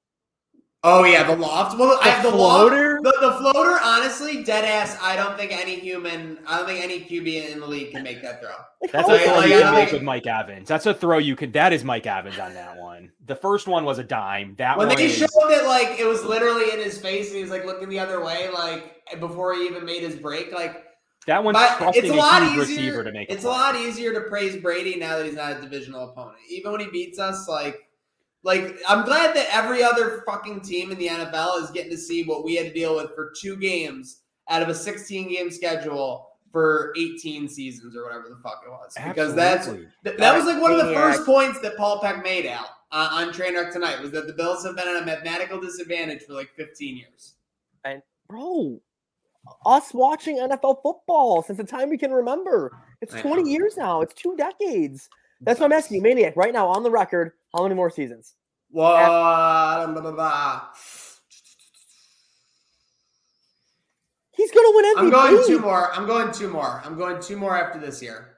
[0.85, 1.79] Oh yeah, the loft.
[1.79, 3.01] Well, I have the floater?
[3.01, 4.99] Loft, the, the floater, honestly, dead ass.
[5.01, 8.21] I don't think any human, I don't think any QB in the league can make
[8.23, 8.51] that throw.
[8.91, 10.67] That's how a throw like, you can make with Mike Evans.
[10.67, 11.53] That's a throw you could.
[11.53, 13.13] That is Mike Evans on that one.
[13.27, 14.57] The first one was a dime.
[14.59, 17.37] That When one they is, showed it, like it was literally in his face, and
[17.37, 20.53] he was like looking the other way, like before he even made his break.
[20.53, 20.85] Like,
[21.29, 21.59] that one's
[21.95, 22.77] it's a lot huge easier.
[22.77, 23.31] receiver to make.
[23.31, 23.57] It's a play.
[23.57, 26.39] lot easier to praise Brady now that he's not a divisional opponent.
[26.51, 27.89] Even when he beats us, like,
[28.45, 32.25] like I'm glad that every other fucking team in the NFL is getting to see
[32.25, 36.29] what we had to deal with for two games out of a 16 game schedule
[36.51, 38.93] for 18 seasons or whatever the fuck it was.
[38.95, 39.89] Because that's Absolutely.
[40.05, 43.09] Th- that was like one of the first points that Paul Peck made out uh,
[43.13, 46.51] on Trainwreck tonight was that the Bills have been at a mathematical disadvantage for like
[46.57, 47.35] 15 years.
[47.85, 48.81] And, bro?
[49.67, 52.77] Us watching NFL football since the time we can remember.
[53.01, 54.01] It's 20 years now.
[54.03, 55.09] It's two decades.
[55.41, 56.37] That's what I'm asking you, Maniac.
[56.37, 58.35] Right now, on the record, how many more seasons?
[58.71, 60.63] Well, blah, blah, blah, blah.
[64.35, 64.99] He's gonna win MVP.
[64.99, 65.93] I'm going two more.
[65.93, 66.83] I'm going two more.
[66.85, 68.33] I'm going two more after this year.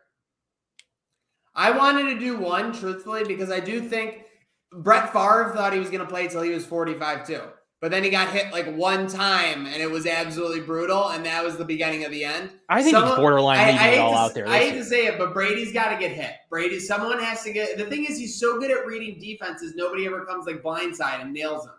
[1.55, 4.25] I wanted to do one, truthfully, because I do think
[4.73, 7.41] Brett Favre thought he was going to play till he was 45 too.
[7.81, 11.45] But then he got hit like one time, and it was absolutely brutal, and that
[11.45, 12.51] was the beginning of the end.
[12.71, 14.49] I think he's Someone- borderline I, I leaving hate it all to, out there.
[14.49, 14.83] I hate year.
[14.83, 16.31] to say it, but Brady's got to get hit.
[16.49, 17.77] Brady, someone has to get.
[17.77, 19.75] The thing is, he's so good at reading defenses.
[19.77, 21.73] Nobody ever comes like blindside and nails him.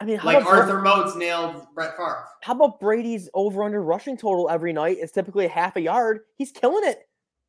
[0.00, 2.24] I mean, how, Like about, Arthur Moats nailed Brett Favre.
[2.40, 6.20] how about Brady's over under rushing total every night is typically a half a yard.
[6.38, 7.06] He's killing it.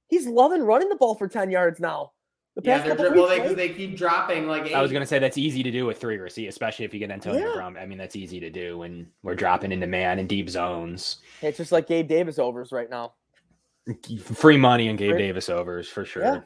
[0.09, 2.11] He's loving running the ball for 10 yards now.
[2.55, 3.57] The Yeah, past they're couple dri- well, weeks, they, 'cause right?
[3.57, 4.65] they keep dropping like.
[4.67, 4.73] Eight.
[4.73, 7.09] I was gonna say that's easy to do with three receivers, especially if you get
[7.09, 7.53] Antonio Yeah.
[7.55, 7.77] Brown.
[7.77, 11.17] I mean, that's easy to do when we're dropping into man and deep zones.
[11.41, 13.13] It's just like Gabe Davis overs right now.
[14.33, 16.23] Free money and Gabe Free- Davis overs for sure.
[16.23, 16.41] Yeah.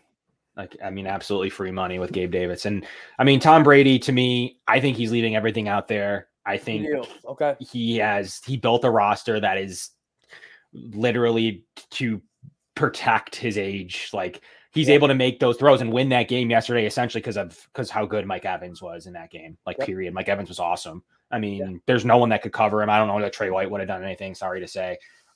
[0.55, 2.65] Like, I mean, absolutely free money with Gabe Davis.
[2.65, 2.85] And
[3.19, 6.27] I mean, Tom Brady, to me, I think he's leaving everything out there.
[6.45, 7.03] I think You.
[7.27, 7.55] Okay.
[7.59, 9.89] he has he built a roster that is
[10.71, 12.21] literally to
[12.75, 14.09] protect his age.
[14.13, 14.41] Like
[14.75, 17.89] he's able to make those throws and win that game yesterday, essentially because of because
[17.89, 19.57] how good Mike Evans was in that game.
[19.65, 19.87] Like Yep.
[19.87, 20.13] period.
[20.13, 21.01] Mike Evans was awesome.
[21.31, 22.89] I mean, there's no one that could cover him.
[22.91, 24.35] I don't know that Tre White would have done anything.
[24.35, 24.91] Sorry to say.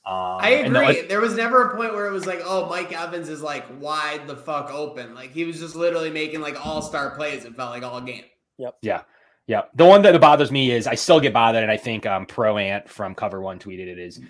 [0.06, 1.02] Um, I and the- agree.
[1.02, 4.26] there was never a point where it was like, oh, Mike Evans is like wide
[4.26, 5.14] the fuck open.
[5.14, 7.44] Like he was just literally making like all star plays.
[7.44, 8.24] It felt like all game.
[8.58, 8.76] Yep.
[8.82, 9.02] Yeah.
[9.46, 9.62] Yeah.
[9.74, 12.56] The one that bothers me is I still get bothered, and I think um Pro
[12.56, 14.20] Ant from Cover One tweeted it is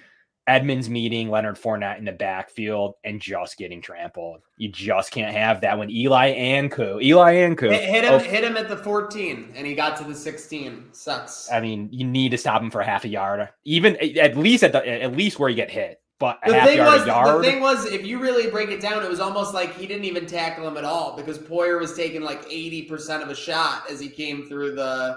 [0.46, 4.40] Edmunds meeting Leonard Fournette in the backfield and just getting trampled.
[4.56, 7.68] You just can't have that when Eli and Koo, Eli and Koo.
[7.70, 10.88] Hit, hit him, oh, hit him at the 14, and he got to the 16.
[10.92, 11.50] Sucks.
[11.52, 14.72] I mean, you need to stop him for half a yard, even at least at
[14.72, 16.00] the at least where you get hit.
[16.18, 17.38] But The half thing yard, was, yard.
[17.38, 20.04] the thing was, if you really break it down, it was almost like he didn't
[20.04, 23.98] even tackle him at all because Poyer was taking like 80% of a shot as
[24.00, 25.16] he came through the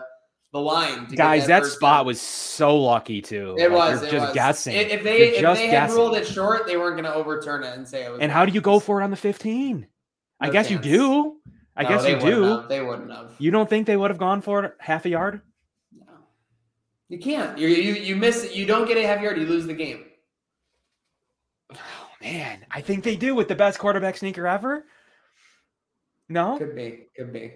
[0.53, 1.07] the line.
[1.07, 2.05] to Guys, that first spot down.
[2.05, 3.55] was so lucky too.
[3.57, 4.03] It Like, was.
[4.03, 4.33] It just was.
[4.33, 4.75] guessing.
[4.75, 5.97] If if they You're if just they had guessing.
[5.97, 8.21] ruled it short, they weren't going to overturn it and say it was.
[8.21, 9.87] And how do you go for it on the 15?
[10.39, 11.37] I No guess you do.
[11.75, 12.43] I No, guess you do.
[12.43, 12.69] have.
[12.69, 13.33] They wouldn't have.
[13.39, 15.41] You don't think they would have gone for it half a yard?
[15.91, 16.13] No.
[17.09, 17.57] You can't.
[17.57, 18.53] You you you miss it.
[18.53, 19.37] You don't get a half yard.
[19.39, 20.05] You lose the game.
[21.71, 21.77] Oh
[22.21, 24.85] man, I think they do with the best quarterback sneaker ever.
[26.29, 27.07] No, Could be.
[27.17, 27.51] Could be.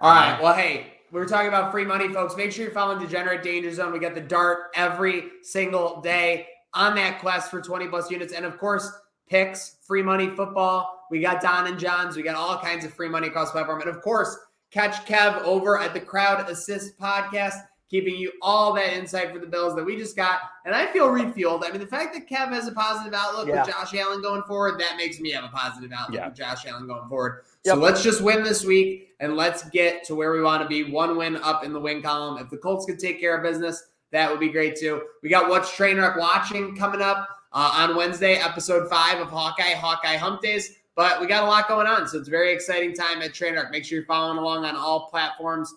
[0.00, 0.42] All right.
[0.42, 2.36] Well, hey, we were talking about free money, folks.
[2.36, 3.92] Make sure you're following Degenerate Danger Zone.
[3.92, 8.32] We get the dart every single day on that quest for 20 plus units.
[8.32, 8.90] And of course,
[9.28, 11.06] picks, free money football.
[11.10, 12.16] We got Don and John's.
[12.16, 13.82] We got all kinds of free money across the platform.
[13.82, 14.34] And of course,
[14.70, 17.56] catch Kev over at the Crowd Assist podcast,
[17.90, 20.40] keeping you all that insight for the Bills that we just got.
[20.64, 21.62] And I feel refueled.
[21.66, 23.66] I mean, the fact that Kev has a positive outlook Yeah.
[23.66, 26.28] with Josh Allen going forward, that makes me have a positive outlook Yeah.
[26.28, 27.42] with Josh Allen going forward.
[27.64, 27.74] Yep.
[27.74, 30.90] So let's just win this week and let's get to where we want to be.
[30.90, 32.42] One win up in the win column.
[32.42, 35.02] If the Colts could take care of business, that would be great too.
[35.22, 40.16] We got What's Trainwreck watching coming up uh, on Wednesday, episode five of Hawkeye, Hawkeye
[40.16, 40.76] Hump Days.
[40.94, 42.06] But we got a lot going on.
[42.06, 43.70] So it's a very exciting time at Trainwreck.
[43.70, 45.72] Make sure you're following along on all platforms,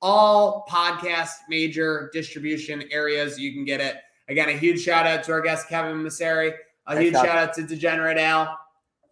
[0.00, 3.38] all podcast major distribution areas.
[3.38, 3.96] You can get it.
[4.28, 6.52] Again, a huge shout out to our guest, Kevin Masseri.
[6.86, 8.58] A Thanks, huge shout out to Degenerate Al.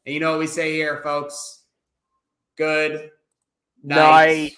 [0.07, 1.58] And you know what we say here, folks?
[2.59, 3.11] Good
[3.85, 4.53] Night.